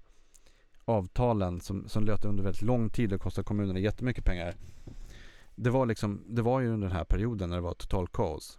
avtalen 0.85 1.61
som, 1.61 1.89
som 1.89 2.05
löpte 2.05 2.29
under 2.29 2.45
väldigt 2.45 2.63
lång 2.63 2.91
tid 2.91 3.13
och 3.13 3.21
kostade 3.21 3.45
kommunerna 3.45 3.79
jättemycket 3.79 4.25
pengar. 4.25 4.55
Det 5.55 5.71
var 5.71 5.87
liksom, 5.87 6.25
det 6.29 6.43
var 6.43 6.61
ju 6.61 6.69
under 6.69 6.89
den 6.89 6.97
här 6.97 7.05
perioden 7.05 7.49
när 7.49 7.57
det 7.57 7.63
var 7.63 7.75
total 7.75 8.09
kaos. 8.09 8.59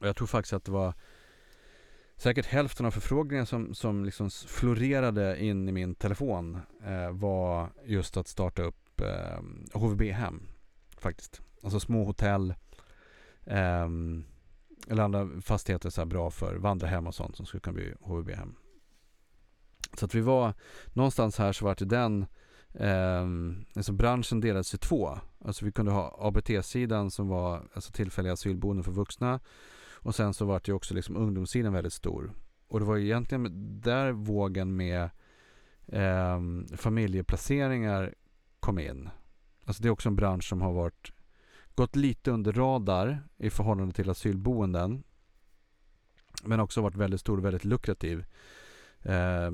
Och 0.00 0.06
jag 0.06 0.16
tror 0.16 0.26
faktiskt 0.26 0.52
att 0.52 0.64
det 0.64 0.72
var 0.72 0.94
säkert 2.16 2.46
hälften 2.46 2.86
av 2.86 2.90
förfrågningarna 2.90 3.46
som, 3.46 3.74
som 3.74 4.04
liksom 4.04 4.30
florerade 4.30 5.44
in 5.44 5.68
i 5.68 5.72
min 5.72 5.94
telefon 5.94 6.60
eh, 6.84 7.10
var 7.10 7.72
just 7.84 8.16
att 8.16 8.28
starta 8.28 8.62
upp 8.62 8.83
Typ, 8.96 9.06
eh, 9.06 9.80
HVB-hem 9.80 10.48
faktiskt. 10.98 11.42
Alltså 11.62 11.80
små 11.80 12.04
hotell 12.04 12.54
eh, 13.44 13.88
eller 14.88 15.02
andra 15.02 15.28
fastigheter 15.40 15.90
så 15.90 16.00
här 16.00 16.06
bra 16.06 16.30
för 16.30 16.56
vandrarhem 16.56 17.06
och 17.06 17.14
sånt 17.14 17.36
som 17.36 17.46
skulle 17.46 17.60
kunna 17.60 17.74
bli 17.74 17.94
HVB-hem. 18.00 18.54
Så 19.98 20.04
att 20.04 20.14
vi 20.14 20.20
var 20.20 20.54
någonstans 20.92 21.38
här 21.38 21.52
så 21.52 21.64
var 21.64 21.76
det 21.78 21.84
den 21.84 22.26
eh, 22.74 23.26
alltså 23.76 23.92
branschen 23.92 24.40
delades 24.40 24.74
i 24.74 24.78
två. 24.78 25.18
Alltså 25.44 25.64
vi 25.64 25.72
kunde 25.72 25.92
ha 25.92 26.16
ABT-sidan 26.20 27.10
som 27.10 27.28
var 27.28 27.68
alltså 27.74 27.92
tillfälliga 27.92 28.32
asylboenden 28.32 28.84
för 28.84 28.92
vuxna 28.92 29.40
och 29.92 30.14
sen 30.14 30.34
så 30.34 30.44
var 30.44 30.54
det 30.54 30.68
ju 30.68 30.74
också 30.74 30.94
liksom 30.94 31.16
ungdomssidan 31.16 31.72
väldigt 31.72 31.92
stor. 31.92 32.32
Och 32.68 32.80
det 32.80 32.86
var 32.86 32.96
ju 32.96 33.04
egentligen 33.04 33.80
där 33.80 34.12
vågen 34.12 34.76
med 34.76 35.10
eh, 35.86 36.40
familjeplaceringar 36.76 38.14
kom 38.64 38.78
in. 38.78 39.08
Alltså 39.64 39.82
det 39.82 39.88
är 39.88 39.90
också 39.90 40.08
en 40.08 40.16
bransch 40.16 40.48
som 40.48 40.62
har 40.62 40.72
varit 40.72 41.12
gått 41.74 41.96
lite 41.96 42.30
under 42.30 42.52
radar 42.52 43.22
i 43.36 43.50
förhållande 43.50 43.94
till 43.94 44.10
asylboenden. 44.10 45.02
Men 46.44 46.60
också 46.60 46.80
varit 46.82 46.96
väldigt 46.96 47.20
stor 47.20 47.38
och 47.38 47.44
väldigt 47.44 47.64
lukrativ. 47.64 48.18
Eh, 49.02 49.50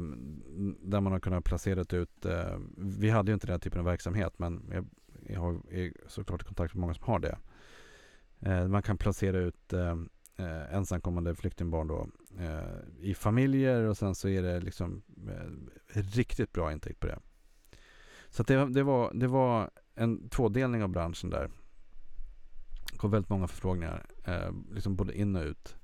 där 0.83 1.01
man 1.01 1.13
har 1.13 1.21
kunnat 1.21 1.45
placera 1.45 1.81
ut, 1.81 2.25
eh, 2.25 2.59
vi 2.77 3.11
hade 3.11 3.31
ju 3.31 3.35
inte 3.35 3.47
den 3.47 3.55
här 3.55 3.59
typen 3.59 3.79
av 3.79 3.85
verksamhet 3.85 4.39
men 4.39 4.71
jag, 4.73 4.87
jag 5.27 5.41
har 5.41 5.61
är 5.71 5.93
såklart 6.07 6.43
i 6.43 6.45
kontakt 6.45 6.75
med 6.75 6.81
många 6.81 6.95
som 6.95 7.05
har 7.05 7.19
det. 7.19 7.39
Eh, 8.41 8.69
man 8.69 8.83
kan 8.83 8.99
placera 8.99 9.39
ut 9.39 9.73
ehm, 9.73 10.09
eh, 10.37 10.75
ensamkommande 10.75 11.35
flyktingbarn 11.35 11.89
då 11.89 12.09
eh, 12.39 13.09
i 13.09 13.15
familjer 13.15 13.83
och 13.83 13.97
sen 13.97 14.15
så 14.15 14.29
är 14.29 14.43
det 14.43 14.61
liksom 14.61 15.03
eh, 15.29 16.01
riktigt 16.01 16.53
bra 16.53 16.73
intäkt 16.73 17.01
på 17.01 17.07
det. 17.07 17.19
Så 18.31 18.43
det, 18.43 18.73
det, 18.75 18.83
var, 18.83 19.13
det 19.15 19.27
var 19.27 19.71
en 19.95 20.29
tvådelning 20.29 20.83
av 20.83 20.89
branschen 20.89 21.31
där. 21.31 21.51
Det 22.93 22.99
kom 22.99 23.11
väldigt 23.11 23.31
många 23.31 23.49
förfrågningar, 23.49 24.07
eh, 24.25 24.53
liksom 24.73 24.97
både 24.97 25.19
in 25.19 25.37
och 25.37 25.45
ut. 25.45 25.77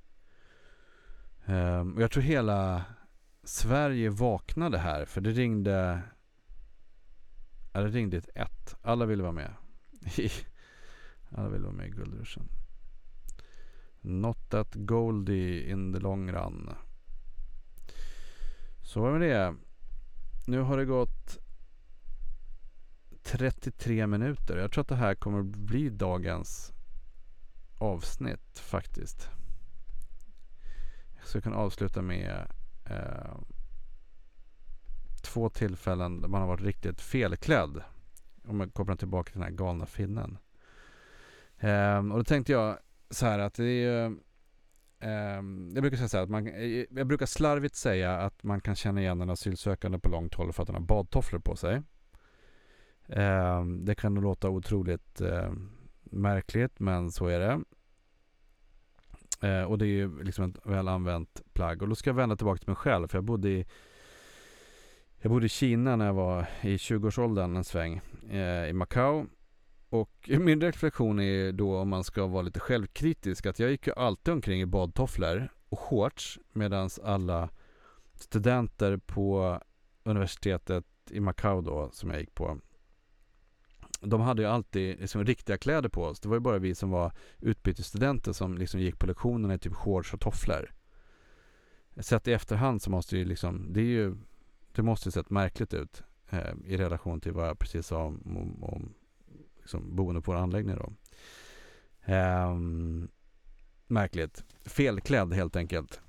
Eh, 1.45 1.79
och 1.79 2.01
jag 2.01 2.11
tror 2.11 2.23
hela 2.23 2.83
Sverige 3.43 4.09
vaknade 4.09 4.77
här 4.77 5.05
för 5.05 5.21
det 5.21 5.31
ringde 5.31 6.01
Ja, 7.77 7.81
det 7.81 7.89
ringde 7.89 8.17
ett. 8.17 8.75
Alla 8.81 9.05
ville 9.05 9.23
vara 9.23 9.31
med. 9.31 9.53
Alla 11.29 11.49
ville 11.49 11.63
vara 11.63 11.75
med 11.75 11.87
i 11.87 11.91
guldruschen. 11.91 12.49
Not 14.01 14.49
that 14.49 14.67
Goldie 14.73 15.71
in 15.71 15.93
the 15.93 15.99
long 15.99 16.31
run. 16.31 16.69
Så 18.81 19.01
var 19.01 19.13
det 19.13 19.19
med 19.19 19.29
det. 19.29 19.55
Nu 20.47 20.59
har 20.59 20.77
det 20.77 20.85
gått 20.85 21.39
33 23.27 24.07
minuter. 24.07 24.57
Jag 24.57 24.71
tror 24.71 24.81
att 24.81 24.87
det 24.87 24.95
här 24.95 25.15
kommer 25.15 25.43
bli 25.43 25.89
dagens 25.89 26.73
avsnitt 27.77 28.59
faktiskt. 28.59 29.29
Jag 31.17 31.27
ska 31.27 31.41
kunna 31.41 31.55
avsluta 31.55 32.01
med 32.01 32.47
eh, 32.85 33.37
två 35.23 35.49
tillfällen 35.49 36.21
där 36.21 36.29
man 36.29 36.41
har 36.41 36.47
varit 36.47 36.61
riktigt 36.61 37.01
felklädd. 37.01 37.81
Om 38.47 38.59
jag 38.59 38.73
kopplar 38.73 38.95
tillbaka 38.95 39.31
till 39.31 39.39
den 39.39 39.49
här 39.49 39.57
galna 39.57 39.85
finnen. 39.85 40.37
Eh, 41.57 41.97
och 41.97 42.17
då 42.17 42.23
tänkte 42.23 42.51
jag 42.51 42.77
så 43.09 43.25
här 43.25 43.39
att 43.39 43.53
det 43.53 43.63
är 43.63 44.07
ju 44.07 44.17
Um, 44.99 45.71
jag 45.73 45.81
brukar 45.81 45.97
säga 45.97 46.09
så 46.09 46.17
här 46.17 46.23
att 46.23 46.29
man, 46.29 46.45
jag 46.89 47.07
brukar 47.07 47.25
slarvigt 47.25 47.75
säga 47.75 48.17
att 48.17 48.43
man 48.43 48.61
kan 48.61 48.75
känna 48.75 49.01
igen 49.01 49.21
en 49.21 49.29
asylsökande 49.29 49.99
på 49.99 50.09
långt 50.09 50.33
håll 50.33 50.53
för 50.53 50.63
att 50.63 50.67
den 50.67 50.75
har 50.75 50.81
badtofflor 50.81 51.39
på 51.39 51.55
sig. 51.55 51.81
Eh, 53.07 53.65
det 53.65 53.95
kan 53.95 54.13
nog 54.13 54.23
låta 54.23 54.49
otroligt 54.49 55.21
eh, 55.21 55.51
märkligt 56.03 56.79
men 56.79 57.11
så 57.11 57.27
är 57.27 57.39
det. 57.39 57.61
Eh, 59.41 59.63
och 59.63 59.77
det 59.77 59.85
är 59.85 59.87
ju 59.87 60.23
liksom 60.23 60.49
ett 60.49 60.57
väl 60.63 60.87
använt 60.87 61.41
plagg. 61.53 61.81
Och 61.81 61.89
då 61.89 61.95
ska 61.95 62.09
jag 62.09 62.15
vända 62.15 62.35
tillbaka 62.35 62.59
till 62.59 62.69
mig 62.69 62.75
själv 62.75 63.07
för 63.07 63.17
jag 63.17 63.25
bodde 63.25 63.49
i 63.49 63.65
jag 65.21 65.31
bodde 65.31 65.45
i 65.45 65.49
Kina 65.49 65.95
när 65.95 66.05
jag 66.05 66.13
var 66.13 66.47
i 66.61 66.77
20-årsåldern 66.77 67.55
en 67.55 67.63
sväng 67.63 68.01
eh, 68.29 68.69
i 68.69 68.73
Macao 68.73 69.25
och 69.89 70.29
min 70.39 70.61
reflektion 70.61 71.19
är 71.19 71.51
då 71.51 71.77
om 71.77 71.89
man 71.89 72.03
ska 72.03 72.27
vara 72.27 72.41
lite 72.41 72.59
självkritisk 72.59 73.45
att 73.45 73.59
jag 73.59 73.71
gick 73.71 73.87
ju 73.87 73.93
alltid 73.93 74.33
omkring 74.33 74.61
i 74.61 74.65
badtofflor 74.65 75.49
och 75.69 75.79
shorts 75.79 76.39
medan 76.53 76.89
alla 77.03 77.49
studenter 78.13 78.97
på 78.97 79.59
universitetet 80.03 80.85
i 81.09 81.19
Macao 81.19 81.61
då 81.61 81.89
som 81.91 82.09
jag 82.09 82.19
gick 82.19 82.33
på 82.33 82.57
de 84.09 84.21
hade 84.21 84.41
ju 84.41 84.47
alltid 84.47 84.99
liksom 84.99 85.25
riktiga 85.25 85.57
kläder 85.57 85.89
på 85.89 86.03
oss. 86.03 86.19
Det 86.19 86.29
var 86.29 86.35
ju 86.35 86.39
bara 86.39 86.57
vi 86.57 86.75
som 86.75 86.89
var 86.89 87.11
utbytesstudenter 87.39 88.33
som 88.33 88.57
liksom 88.57 88.79
gick 88.79 88.99
på 88.99 89.07
lektionerna 89.07 89.53
i 89.53 89.59
typ 89.59 89.73
shorts 89.73 90.13
och 90.13 90.19
tofflor. 90.19 90.73
Sett 91.99 92.27
i 92.27 92.33
efterhand 92.33 92.81
så 92.81 92.89
måste 92.91 93.17
ju 93.17 93.25
liksom, 93.25 93.73
det 93.73 93.79
är 93.79 93.85
ju, 93.85 94.15
det 94.71 94.81
måste 94.81 95.07
ju 95.07 95.11
sett 95.11 95.29
märkligt 95.29 95.73
ut 95.73 96.03
eh, 96.29 96.53
i 96.65 96.77
relation 96.77 97.21
till 97.21 97.31
vad 97.31 97.47
jag 97.47 97.59
precis 97.59 97.87
sa 97.87 98.03
om, 98.03 98.37
om, 98.37 98.63
om 98.63 98.93
liksom, 99.61 99.95
boende 99.95 100.21
på 100.21 100.31
våra 100.31 100.41
anläggningar. 100.41 100.79
Då. 100.79 100.93
Eh, 102.13 102.55
märkligt. 103.87 104.45
Felklädd 104.65 105.33
helt 105.33 105.55
enkelt. 105.55 106.01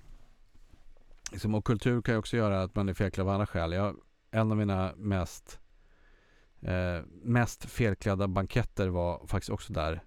Liksom, 1.33 1.55
och 1.55 1.65
kultur 1.65 2.03
kan 2.03 2.15
ju 2.15 2.19
också 2.19 2.37
göra 2.37 2.63
att 2.63 2.75
man 2.75 2.89
är 2.89 2.95
felklädd 2.95 3.27
av 3.27 3.33
andra 3.33 3.47
skäl. 3.47 3.73
Jag, 3.73 3.97
en 4.31 4.51
av 4.51 4.57
mina 4.57 4.93
mest, 4.97 5.61
eh, 6.61 7.03
mest 7.23 7.65
felklädda 7.65 8.29
banketter 8.29 8.89
var 8.89 9.27
faktiskt 9.27 9.51
också 9.51 9.73
där. 9.73 10.03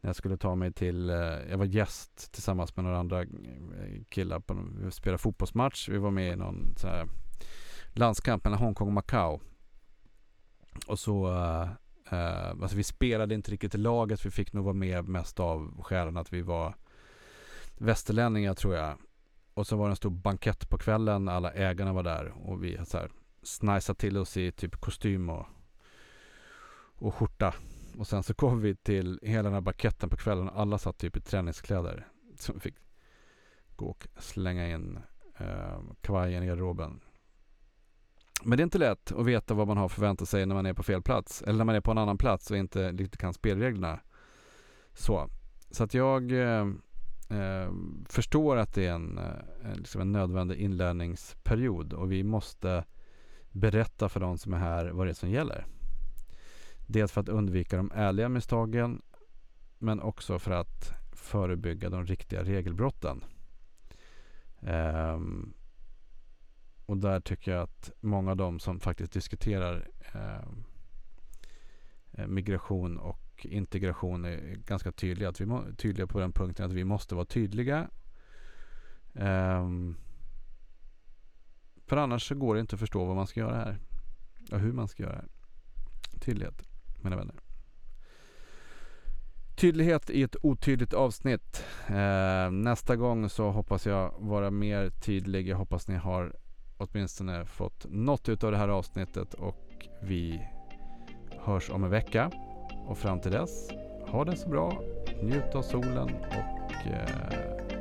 När 0.00 0.08
jag 0.08 0.16
skulle 0.16 0.36
ta 0.36 0.54
mig 0.54 0.72
till, 0.72 1.10
eh, 1.10 1.16
jag 1.50 1.58
var 1.58 1.64
gäst 1.64 2.32
tillsammans 2.32 2.76
med 2.76 2.84
några 2.84 2.98
andra 2.98 3.22
eh, 3.22 3.28
killar 4.08 4.40
på 4.40 4.68
vi 4.78 4.90
spelade 4.90 5.18
fotbollsmatch. 5.18 5.88
Vi 5.88 5.98
var 5.98 6.10
med 6.10 6.32
i 6.32 6.36
någon 6.36 6.74
sån 6.76 6.90
här 6.90 7.08
landskamp 7.92 8.44
mellan 8.44 8.58
Hongkong 8.58 8.88
och 8.88 8.94
Macao. 8.94 9.40
Och 10.86 10.98
så 10.98 11.26
eh, 11.26 11.68
eh, 12.10 12.50
alltså 12.50 12.76
vi 12.76 12.84
spelade 12.84 13.34
inte 13.34 13.50
riktigt 13.50 13.74
i 13.74 13.78
laget. 13.78 14.26
Vi 14.26 14.30
fick 14.30 14.52
nog 14.52 14.64
vara 14.64 14.74
med 14.74 15.08
mest 15.08 15.40
av 15.40 15.82
skälen 15.82 16.16
att 16.16 16.32
vi 16.32 16.42
var 16.42 16.74
västerlänningar 17.78 18.54
tror 18.54 18.74
jag. 18.74 18.98
Och 19.54 19.66
så 19.66 19.76
var 19.76 19.86
det 19.86 19.92
en 19.92 19.96
stor 19.96 20.10
bankett 20.10 20.68
på 20.68 20.78
kvällen. 20.78 21.28
Alla 21.28 21.52
ägarna 21.52 21.92
var 21.92 22.02
där 22.02 22.28
och 22.28 22.64
vi 22.64 22.80
så 22.84 22.98
här 22.98 23.10
snajsade 23.42 23.98
till 23.98 24.16
oss 24.16 24.36
i 24.36 24.52
typ 24.52 24.76
kostym 24.76 25.30
och, 25.30 25.46
och 27.02 27.14
skjorta. 27.14 27.54
Och 27.98 28.06
sen 28.06 28.22
så 28.22 28.34
kom 28.34 28.60
vi 28.60 28.76
till 28.76 29.18
hela 29.22 29.42
den 29.42 29.52
här 29.52 29.60
banketten 29.60 30.10
på 30.10 30.16
kvällen 30.16 30.48
och 30.48 30.60
alla 30.60 30.78
satt 30.78 30.98
typ 30.98 31.16
i 31.16 31.20
träningskläder. 31.20 32.08
Så 32.38 32.52
vi 32.52 32.60
fick 32.60 32.74
gå 33.76 33.86
och 33.86 34.06
slänga 34.18 34.68
in 34.68 34.98
eh, 35.38 35.80
kavajen 36.00 36.42
i 36.42 36.46
garderoben. 36.46 37.00
Men 38.44 38.56
det 38.56 38.60
är 38.60 38.64
inte 38.64 38.78
lätt 38.78 39.12
att 39.12 39.26
veta 39.26 39.54
vad 39.54 39.68
man 39.68 39.76
har 39.76 39.88
förväntat 39.88 40.28
sig 40.28 40.46
när 40.46 40.54
man 40.54 40.66
är 40.66 40.74
på 40.74 40.82
fel 40.82 41.02
plats. 41.02 41.42
Eller 41.42 41.58
när 41.58 41.64
man 41.64 41.74
är 41.74 41.80
på 41.80 41.90
en 41.90 41.98
annan 41.98 42.18
plats 42.18 42.50
och 42.50 42.56
inte 42.56 42.92
riktigt 42.92 43.20
kan 43.20 43.34
spelreglerna. 43.34 44.00
Så, 44.94 45.28
så 45.70 45.84
att 45.84 45.94
jag 45.94 46.32
eh, 46.32 46.66
förstår 48.08 48.56
att 48.56 48.74
det 48.74 48.86
är 48.86 48.92
en, 48.92 49.18
en, 49.62 49.76
liksom 49.76 50.00
en 50.00 50.12
nödvändig 50.12 50.56
inlärningsperiod. 50.56 51.92
Och 51.92 52.12
vi 52.12 52.22
måste 52.22 52.84
berätta 53.50 54.08
för 54.08 54.20
de 54.20 54.38
som 54.38 54.54
är 54.54 54.58
här 54.58 54.90
vad 54.90 55.06
det 55.06 55.10
är 55.10 55.14
som 55.14 55.30
gäller. 55.30 55.66
Dels 56.92 57.12
för 57.12 57.20
att 57.20 57.28
undvika 57.28 57.76
de 57.76 57.90
ärliga 57.94 58.28
misstagen. 58.28 59.02
Men 59.78 60.00
också 60.00 60.38
för 60.38 60.50
att 60.50 60.92
förebygga 61.12 61.90
de 61.90 62.06
riktiga 62.06 62.42
regelbrotten. 62.42 63.24
Ehm, 64.60 65.54
och 66.86 66.96
där 66.96 67.20
tycker 67.20 67.52
jag 67.52 67.62
att 67.62 67.90
många 68.00 68.30
av 68.30 68.36
de 68.36 68.60
som 68.60 68.80
faktiskt 68.80 69.12
diskuterar 69.12 69.88
ehm, 70.12 70.64
eh, 72.12 72.26
migration 72.26 72.98
och 72.98 73.46
integration 73.46 74.24
är 74.24 74.56
ganska 74.66 74.92
tydliga. 74.92 75.28
Att 75.28 75.40
vi 75.40 75.46
må, 75.46 75.64
tydliga 75.76 76.06
på 76.06 76.20
den 76.20 76.32
punkten 76.32 76.66
att 76.66 76.72
vi 76.72 76.84
måste 76.84 77.14
vara 77.14 77.24
tydliga. 77.24 77.90
Ehm, 79.14 79.96
för 81.86 81.96
annars 81.96 82.28
så 82.28 82.34
går 82.34 82.54
det 82.54 82.60
inte 82.60 82.76
att 82.76 82.80
förstå 82.80 83.04
vad 83.04 83.16
man 83.16 83.26
ska 83.26 83.40
göra 83.40 83.56
här. 83.56 83.78
Och 84.52 84.60
hur 84.60 84.72
man 84.72 84.88
ska 84.88 85.02
göra 85.02 85.14
här. 85.14 85.28
Tydlighet, 86.20 86.71
mina 87.04 87.16
vänner. 87.16 87.36
Tydlighet 89.56 90.10
i 90.10 90.22
ett 90.22 90.36
otydligt 90.42 90.94
avsnitt. 90.94 91.64
Eh, 91.86 92.50
nästa 92.50 92.96
gång 92.96 93.28
så 93.28 93.50
hoppas 93.50 93.86
jag 93.86 94.14
vara 94.18 94.50
mer 94.50 94.90
tydlig. 94.90 95.48
Jag 95.48 95.56
hoppas 95.56 95.88
ni 95.88 95.94
har 95.94 96.36
åtminstone 96.76 97.44
fått 97.44 97.86
något 97.88 98.44
av 98.44 98.50
det 98.50 98.58
här 98.58 98.68
avsnittet 98.68 99.34
och 99.34 99.88
vi 100.02 100.48
hörs 101.30 101.70
om 101.70 101.84
en 101.84 101.90
vecka. 101.90 102.30
Och 102.86 102.98
fram 102.98 103.20
till 103.20 103.30
dess, 103.30 103.70
ha 104.06 104.24
det 104.24 104.36
så 104.36 104.48
bra, 104.48 104.82
njut 105.22 105.54
av 105.54 105.62
solen 105.62 106.10
och 106.14 106.86
eh, 106.86 107.71